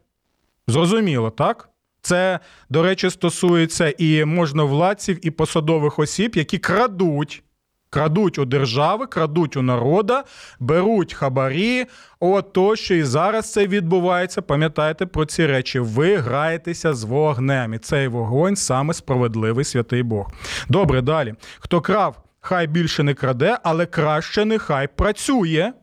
Зрозуміло, 0.68 1.30
так? 1.30 1.70
Це, 2.10 2.40
до 2.70 2.84
речі, 2.84 3.10
стосується 3.10 3.94
і 3.98 4.26
можновладців, 4.26 5.26
і 5.28 5.32
посадових 5.32 6.00
осіб, 6.00 6.36
які 6.36 6.58
крадуть. 6.58 7.44
Крадуть 7.90 8.40
у 8.40 8.46
держави, 8.46 9.08
крадуть 9.08 9.58
у 9.58 9.62
народа, 9.62 10.24
беруть 10.60 11.14
хабарі. 11.14 11.86
От 12.20 12.54
тощо 12.54 12.94
і 12.94 13.04
зараз 13.04 13.52
це 13.52 13.68
відбувається. 13.68 14.42
Пам'ятайте 14.42 15.06
про 15.06 15.26
ці 15.26 15.46
речі. 15.46 15.80
Ви 15.80 16.18
граєтеся 16.18 16.94
з 16.94 17.04
вогнем. 17.04 17.74
І 17.74 17.78
цей 17.78 18.08
вогонь 18.08 18.56
саме 18.56 18.94
справедливий 18.94 19.66
святий 19.66 20.04
Бог. 20.04 20.32
Добре, 20.70 21.02
далі. 21.02 21.34
Хто 21.60 21.82
крав, 21.82 22.24
хай 22.40 22.68
більше 22.68 23.04
не 23.04 23.14
краде, 23.14 23.58
але 23.64 23.86
краще 23.86 24.46
нехай 24.46 24.88
працює. 24.88 25.74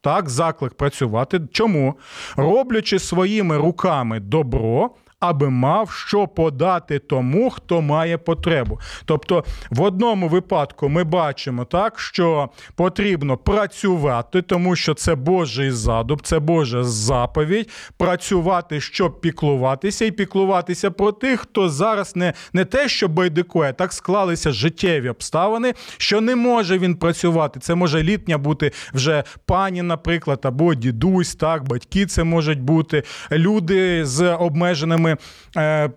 Так, 0.00 0.28
заклик 0.28 0.74
працювати. 0.74 1.40
Чому? 1.52 1.94
Роблячи 2.36 2.98
своїми 2.98 3.56
руками 3.56 4.20
добро 4.20 4.90
аби 5.28 5.50
мав 5.50 5.90
що 5.90 6.26
подати 6.26 6.98
тому, 6.98 7.50
хто 7.50 7.82
має 7.82 8.18
потребу. 8.18 8.80
Тобто, 9.04 9.44
в 9.70 9.82
одному 9.82 10.28
випадку 10.28 10.88
ми 10.88 11.04
бачимо 11.04 11.64
так, 11.64 12.00
що 12.00 12.48
потрібно 12.74 13.36
працювати, 13.36 14.42
тому 14.42 14.76
що 14.76 14.94
це 14.94 15.14
Божий 15.14 15.70
задуб, 15.70 16.22
це 16.22 16.38
Божа 16.38 16.84
заповідь, 16.84 17.70
працювати, 17.96 18.80
щоб 18.80 19.20
піклуватися, 19.20 20.04
і 20.04 20.10
піклуватися 20.10 20.90
про 20.90 21.12
тих, 21.12 21.40
хто 21.40 21.68
зараз 21.68 22.16
не 22.16 22.32
не 22.52 22.64
те, 22.64 22.88
що 22.88 23.08
байдикує, 23.08 23.72
так 23.72 23.92
склалися 23.92 24.52
життєві 24.52 25.08
обставини, 25.08 25.74
що 25.96 26.20
не 26.20 26.36
може 26.36 26.78
він 26.78 26.94
працювати. 26.94 27.60
Це 27.60 27.74
може 27.74 28.02
літня 28.02 28.38
бути 28.38 28.72
вже 28.94 29.24
пані, 29.46 29.82
наприклад, 29.82 30.40
або 30.42 30.74
дідусь, 30.74 31.34
так, 31.34 31.68
батьки 31.68 32.06
це 32.06 32.24
можуть 32.24 32.60
бути 32.60 33.02
люди 33.32 34.04
з 34.06 34.34
обмеженими 34.34 35.13
е, 35.56 35.90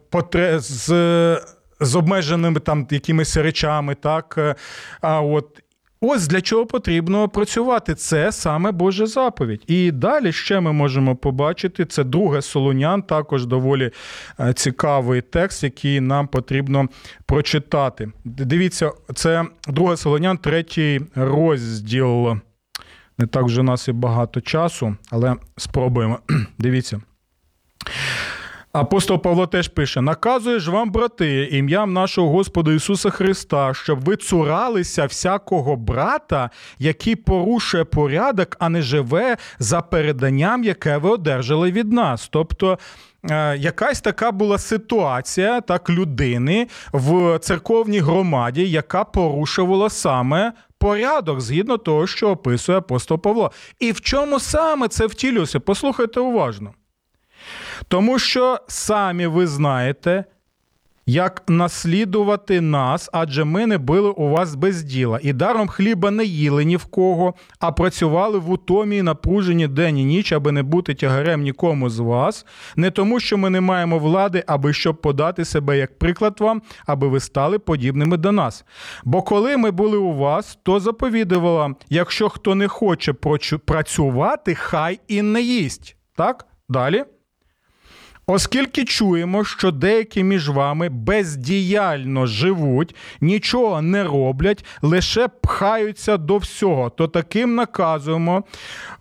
з 0.60 0.88
з 1.80 1.96
обмеженими 1.96 2.60
там 2.60 2.88
якимись 2.90 3.38
речами, 3.38 3.96
так. 3.96 4.36
Е, 4.38 4.56
а 5.02 5.22
от 5.22 5.62
Ось 6.02 6.28
для 6.28 6.42
чого 6.42 6.66
потрібно 6.66 7.30
працювати. 7.30 7.96
Це 7.96 8.32
саме 8.32 8.72
Божа 8.72 9.06
заповідь. 9.06 9.64
І 9.68 9.92
далі 9.92 10.32
ще 10.32 10.60
ми 10.60 10.74
можемо 10.74 11.16
побачити 11.16 11.86
це 11.86 12.04
друге 12.04 12.42
Солонян, 12.42 13.02
також 13.02 13.46
доволі 13.46 13.92
е, 14.40 14.54
цікавий 14.54 15.22
текст, 15.22 15.64
який 15.64 16.00
нам 16.00 16.28
потрібно 16.28 16.90
прочитати. 17.26 18.12
Дивіться, 18.26 18.92
це 19.16 19.46
друге 19.68 19.98
Солонян, 19.98 20.38
третій 20.38 21.02
розділ. 21.16 22.38
Не 23.18 23.28
так 23.28 23.44
вже 23.44 23.62
у 23.62 23.64
нас 23.64 23.88
і 23.88 23.92
багато 23.92 24.42
часу, 24.42 24.96
але 25.12 25.36
спробуємо. 25.58 26.20
Дивіться. 26.58 27.02
Апостол 28.80 29.18
Павло 29.22 29.48
теж 29.48 29.68
пише: 29.68 30.02
наказує 30.02 30.60
ж 30.60 30.72
вам, 30.72 30.92
брати, 30.92 31.50
ім'ям 31.52 31.94
нашого 31.94 32.30
Господа 32.30 32.72
Ісуса 32.74 33.10
Христа, 33.10 33.74
щоб 33.74 34.00
ви 34.06 34.16
цуралися 34.16 35.06
всякого 35.06 35.76
брата, 35.76 36.50
який 36.80 37.16
порушує 37.16 37.84
порядок, 37.84 38.56
а 38.60 38.70
не 38.70 38.82
живе 38.82 39.38
за 39.60 39.82
переданням, 39.82 40.64
яке 40.64 40.98
ви 40.98 41.10
одержали 41.10 41.72
від 41.72 41.94
нас. 41.94 42.28
Тобто. 42.32 42.80
е, 43.32 43.58
Якась 43.58 44.02
така 44.02 44.32
була 44.32 44.58
ситуація 44.58 45.62
так 45.62 45.90
людини 45.90 46.68
в 46.94 47.40
церковній 47.40 48.00
громаді, 48.00 48.70
яка 48.70 49.04
порушувала 49.04 49.90
саме 49.90 50.54
порядок 50.78 51.42
згідно 51.42 51.78
того, 51.78 52.08
що 52.08 52.30
описує 52.30 52.78
апостол 52.78 53.18
Павло. 53.22 53.52
І 53.80 53.92
в 53.92 54.02
чому 54.02 54.40
саме 54.40 54.88
це 54.88 55.06
втілюється? 55.06 55.60
Послухайте 55.60 56.20
уважно. 56.20 56.74
Тому 57.88 58.20
що 58.20 58.60
самі 58.68 59.28
ви 59.28 59.48
знаєте, 59.48 60.26
як 61.10 61.44
наслідувати 61.48 62.62
нас, 62.62 63.10
адже 63.14 63.44
ми 63.44 63.66
не 63.66 63.78
били 63.78 64.10
у 64.10 64.30
вас 64.30 64.56
без 64.56 64.84
діла, 64.84 65.20
і 65.24 65.34
даром 65.34 65.68
хліба 65.68 66.12
не 66.12 66.26
їли 66.26 66.66
ні 66.66 66.78
в 66.78 66.86
кого, 66.86 67.34
а 67.60 67.72
працювали 67.72 68.40
в 68.40 68.52
утомі 68.52 68.98
і 68.98 69.02
напружені 69.02 69.68
день 69.68 69.98
і 69.98 70.04
ніч, 70.04 70.32
аби 70.32 70.52
не 70.52 70.64
бути 70.64 70.94
тягарем 70.94 71.42
нікому 71.42 71.90
з 71.90 72.00
вас, 72.00 72.46
не 72.76 72.92
тому, 72.92 73.20
що 73.20 73.38
ми 73.38 73.50
не 73.50 73.62
маємо 73.62 74.00
влади, 74.00 74.44
аби 74.48 74.74
щоб 74.74 75.02
подати 75.02 75.46
себе 75.46 75.78
як 75.78 76.00
приклад 76.00 76.36
вам, 76.40 76.62
аби 76.86 77.08
ви 77.08 77.20
стали 77.20 77.60
подібними 77.60 78.18
до 78.18 78.32
нас. 78.32 78.66
Бо 79.04 79.22
коли 79.22 79.58
ми 79.58 79.72
були 79.72 79.98
у 79.98 80.14
вас, 80.14 80.60
то 80.64 80.80
заповідувала, 80.80 81.76
якщо 81.90 82.30
хто 82.30 82.56
не 82.56 82.68
хоче 82.68 83.14
працювати, 83.66 84.56
хай 84.56 85.00
і 85.08 85.22
не 85.22 85.42
їсть. 85.42 85.96
Так? 86.16 86.46
Далі. 86.70 87.06
Оскільки 88.30 88.86
чуємо, 88.86 89.46
що 89.46 89.72
деякі 89.72 90.24
між 90.24 90.50
вами 90.50 90.90
бездіяльно 90.90 92.26
живуть, 92.26 92.96
нічого 93.22 93.82
не 93.82 94.04
роблять, 94.04 94.66
лише 94.82 95.28
пхаються 95.28 96.18
до 96.18 96.38
всього, 96.38 96.90
то 96.90 97.08
таким 97.08 97.56
наказуємо 97.56 98.44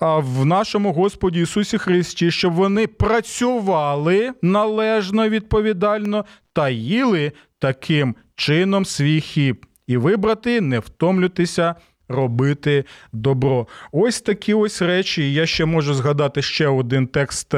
в 0.01 0.45
нашому 0.45 0.93
Господі 0.93 1.41
Ісусі 1.41 1.79
Христі, 1.79 2.31
щоб 2.31 2.53
вони 2.53 2.87
працювали 2.87 4.33
належно 4.43 5.29
відповідально 5.29 6.25
та 6.53 6.69
їли 6.69 7.33
таким 7.59 8.15
чином 8.37 8.85
свій 8.85 9.21
хіб. 9.21 9.67
І 9.87 9.97
ви, 9.97 10.17
брати, 10.17 10.61
не 10.61 10.79
втомлюйтеся 10.79 11.75
робити 12.09 12.85
добро. 13.12 13.67
Ось 13.93 14.21
такі 14.21 14.55
ось 14.55 14.83
речі. 14.83 15.33
Я 15.33 15.47
ще 15.47 15.65
можу 15.65 15.95
згадати 15.95 16.43
ще 16.43 16.69
один 16.69 17.07
текст. 17.07 17.55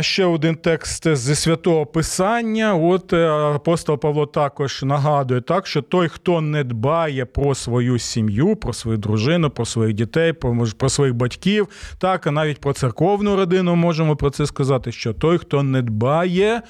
Ще 0.00 0.24
один 0.24 0.54
текст 0.54 1.16
зі 1.16 1.34
святого 1.34 1.86
Писання. 1.86 2.74
От 2.74 3.12
е, 3.12 3.28
апостол 3.30 3.98
Павло 3.98 4.26
також 4.26 4.82
нагадує 4.82 5.40
так, 5.40 5.66
що 5.66 5.82
той, 5.82 6.08
хто 6.08 6.40
не 6.40 6.64
дбає 6.64 7.24
про 7.24 7.54
свою 7.54 7.98
сім'ю, 7.98 8.56
про 8.56 8.72
свою 8.72 8.98
дружину, 8.98 9.50
про 9.50 9.64
своїх 9.64 9.94
дітей, 9.94 10.32
про, 10.32 10.66
про 10.78 10.88
своїх 10.88 11.14
батьків, 11.14 11.68
так, 11.98 12.26
а 12.26 12.30
навіть 12.30 12.60
про 12.60 12.72
церковну 12.72 13.36
родину 13.36 13.76
можемо 13.76 14.16
про 14.16 14.30
це 14.30 14.46
сказати, 14.46 14.92
що 14.92 15.12
той, 15.12 15.38
хто 15.38 15.62
не 15.62 15.82
дбає 15.82 16.62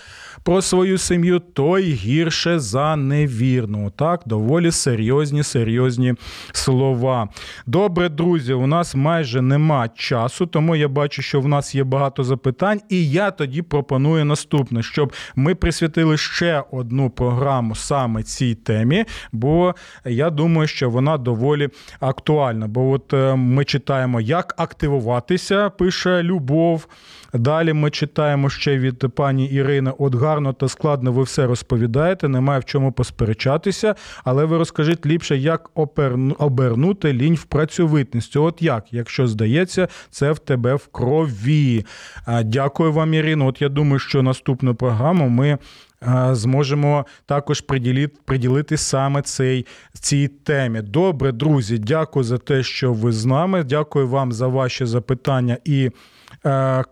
про 0.47 0.63
свою 0.63 0.99
сім'ю, 0.99 1.39
той 1.39 1.83
гірше 1.83 2.59
за 2.59 2.97
невірного. 2.97 3.91
Так, 3.91 4.23
доволі 4.27 4.71
серйозні, 4.71 5.43
серйозні 5.43 6.15
слова. 6.53 7.29
Добре, 7.67 8.09
друзі, 8.09 8.53
у 8.53 8.67
нас 8.67 8.95
майже 8.95 9.43
нема 9.43 9.89
часу, 9.89 10.47
тому 10.47 10.77
я 10.77 10.89
бачу, 10.89 11.23
що 11.23 11.41
в 11.41 11.49
нас 11.49 11.75
є 11.75 11.85
багато 11.85 12.25
запитань, 12.25 12.81
і 12.89 13.11
я 13.11 13.31
тоді 13.31 13.63
пропоную 13.63 14.25
наступне, 14.25 14.83
щоб 14.83 15.13
ми 15.37 15.55
присвятили 15.55 16.17
ще 16.17 16.65
одну 16.71 17.11
програму 17.11 17.75
саме 17.75 18.23
цій 18.23 18.55
темі, 18.55 19.05
бо 19.33 19.75
я 20.05 20.31
думаю, 20.31 20.69
що 20.69 20.91
вона 20.91 21.19
доволі 21.19 21.69
актуальна. 22.01 22.69
Бо 22.69 22.91
от 22.91 23.13
е, 23.13 23.35
ми 23.35 23.65
читаємо, 23.65 24.21
як 24.21 24.55
активуватися, 24.57 25.71
пише 25.71 26.23
Любов. 26.23 26.87
Далі 27.39 27.73
ми 27.73 27.91
читаємо 27.91 28.51
ще 28.51 28.79
від 28.79 29.15
пані 29.15 29.47
Ірини: 29.47 29.93
от 29.99 30.15
гарно 30.15 30.53
та 30.53 30.69
складно 30.69 31.13
ви 31.13 31.23
все 31.23 31.47
розповідаєте, 31.47 32.29
немає 32.29 32.61
в 32.61 32.65
чому 32.65 32.93
посперечатися, 32.93 33.95
але 34.25 34.45
ви 34.45 34.59
розкажіть 34.59 35.07
ліпше, 35.07 35.37
як 35.37 35.71
обернути 36.39 37.13
лінь 37.13 37.35
в 37.35 37.45
працьовитність. 37.45 38.37
От 38.37 38.63
як, 38.63 38.93
якщо 38.93 39.27
здається, 39.27 39.89
це 40.11 40.33
в 40.33 40.39
тебе 40.39 40.75
в 40.75 40.87
крові. 40.87 41.87
Дякую 42.45 42.93
вам, 42.93 43.15
Ірино. 43.15 43.47
От 43.47 43.63
я 43.63 43.69
думаю, 43.69 43.99
що 43.99 44.23
наступну 44.23 44.75
програму 44.75 45.29
ми. 45.29 45.59
Зможемо 46.33 47.07
також 47.27 47.61
приділити, 47.61 48.17
приділити 48.25 48.77
саме 48.77 49.23
цей, 49.23 49.67
цій 49.93 50.29
темі. 50.29 50.83
Добре, 50.83 51.33
друзі, 51.33 51.79
дякую 51.79 52.25
за 52.25 52.39
те, 52.39 52.63
що 52.63 52.93
ви 52.93 53.13
з 53.13 53.25
нами. 53.25 53.65
Дякую 53.65 54.09
вам 54.09 54.33
за 54.33 54.47
ваші 54.47 54.85
запитання 54.85 55.57
і 55.65 55.91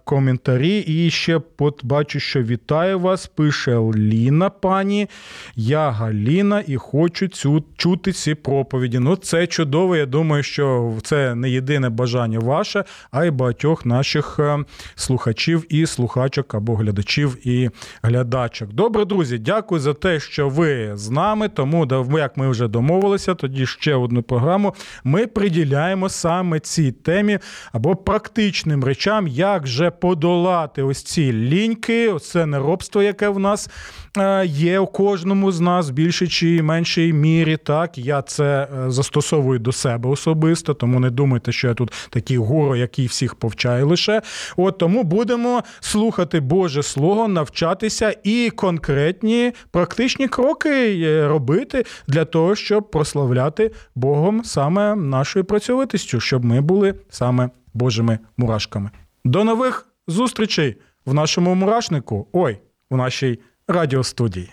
коментарі. 0.05 0.79
І 0.79 1.11
ще 1.11 1.41
от 1.59 1.85
бачу, 1.85 2.21
що 2.21 2.43
вітаю 2.43 2.99
вас. 2.99 3.27
Пише 3.27 3.79
Ліна, 3.97 4.51
пані. 4.51 5.09
Я 5.57 5.91
Галіна 5.91 6.63
і 6.67 6.77
хочу 6.77 7.29
цю, 7.29 7.65
чути 7.77 8.13
ці 8.13 8.35
проповіді. 8.35 8.99
Ну, 8.99 9.17
це 9.17 9.47
чудово. 9.47 9.97
Я 9.97 10.07
думаю, 10.07 10.43
що 10.43 10.95
це 11.03 11.35
не 11.35 11.51
єдине 11.51 11.89
бажання 11.89 12.39
ваше, 12.39 12.85
а 13.11 13.25
й 13.25 13.31
багатьох 13.31 13.87
наших 13.87 14.37
е, 14.39 14.59
слухачів 14.95 15.67
і 15.69 15.87
слухачок 15.87 16.55
або 16.55 16.77
глядачів 16.77 17.49
і 17.49 17.71
глядачок. 18.03 18.73
Добре, 18.73 19.05
друзі, 19.05 19.39
дякую 19.39 19.81
за 19.81 19.95
те, 19.95 20.21
що 20.21 20.49
ви 20.49 20.97
з 20.97 21.11
нами. 21.11 21.49
Тому, 21.49 21.89
як 22.19 22.37
ми 22.37 22.49
вже 22.49 22.69
домовилися, 22.69 23.35
тоді 23.35 23.67
ще 23.67 23.95
одну 23.95 24.23
програму. 24.23 24.75
Ми 25.05 25.27
приділяємо 25.27 26.09
саме 26.09 26.61
цій 26.61 26.93
темі 26.93 27.39
або 27.73 27.97
практичним 27.97 28.85
речам, 28.85 29.24
як 29.29 29.67
же 29.67 29.91
подолати 29.91 30.83
ось 30.83 31.03
ці 31.03 31.33
ліньки, 31.33 32.09
ось 32.09 32.31
це 32.31 32.47
неробство, 32.47 33.03
яке 33.03 33.29
в 33.29 33.39
нас 33.39 33.71
е, 34.19 34.47
є 34.47 34.79
у 34.79 34.87
кожному 34.87 35.53
з 35.53 35.61
нас 35.61 35.91
в 35.91 35.93
більшій 35.93 36.29
чи 36.29 36.63
меншій 36.63 37.13
мірі. 37.13 37.57
Так, 37.57 37.99
я 37.99 38.23
це 38.23 38.69
е, 38.87 38.91
застосовую 38.91 39.59
до 39.59 39.73
себе 39.73 40.11
особисто, 40.11 40.75
тому 40.75 41.01
не 41.01 41.11
думайте, 41.11 41.53
що 41.53 41.69
я 41.69 41.75
тут 41.75 41.93
такий 42.11 42.37
гуру, 42.37 42.77
який 42.77 43.07
всіх 43.07 43.35
повчає 43.35 43.85
лише. 43.85 44.23
От 44.57 44.79
тому 44.79 45.03
будемо 45.03 45.63
слухати 45.81 46.41
Боже 46.41 46.83
Слово, 46.83 47.29
навчатися 47.29 48.17
і 48.25 48.51
конкретні 48.57 49.53
практичні 49.71 50.29
кроки 50.29 51.01
е, 51.01 51.29
робити 51.29 51.85
для 52.09 52.25
того, 52.25 52.57
щоб 52.57 52.91
прославляти 52.91 53.71
Богом 53.95 54.45
саме 54.45 54.97
нашою 54.97 55.45
працьовитістю, 55.45 56.21
щоб 56.21 56.45
ми 56.45 56.61
були 56.61 56.95
саме 57.11 57.51
Божими 57.75 58.19
мурашками. 58.37 58.91
До 59.25 59.45
нових 59.45 59.87
зустрічей 60.09 60.77
в 61.07 61.15
нашому 61.15 61.55
мурашнику. 61.55 62.29
Ой, 62.33 62.59
в 62.91 62.97
нашій 62.97 63.39
радіостудії. 63.69 64.51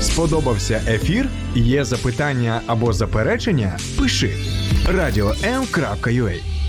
Сподобався 0.00 0.82
ефір? 0.88 1.28
Є 1.54 1.84
запитання 1.84 2.60
або 2.66 2.92
заперечення? 2.92 3.78
Пиши 3.98 4.30
радіом.ua 4.88 6.61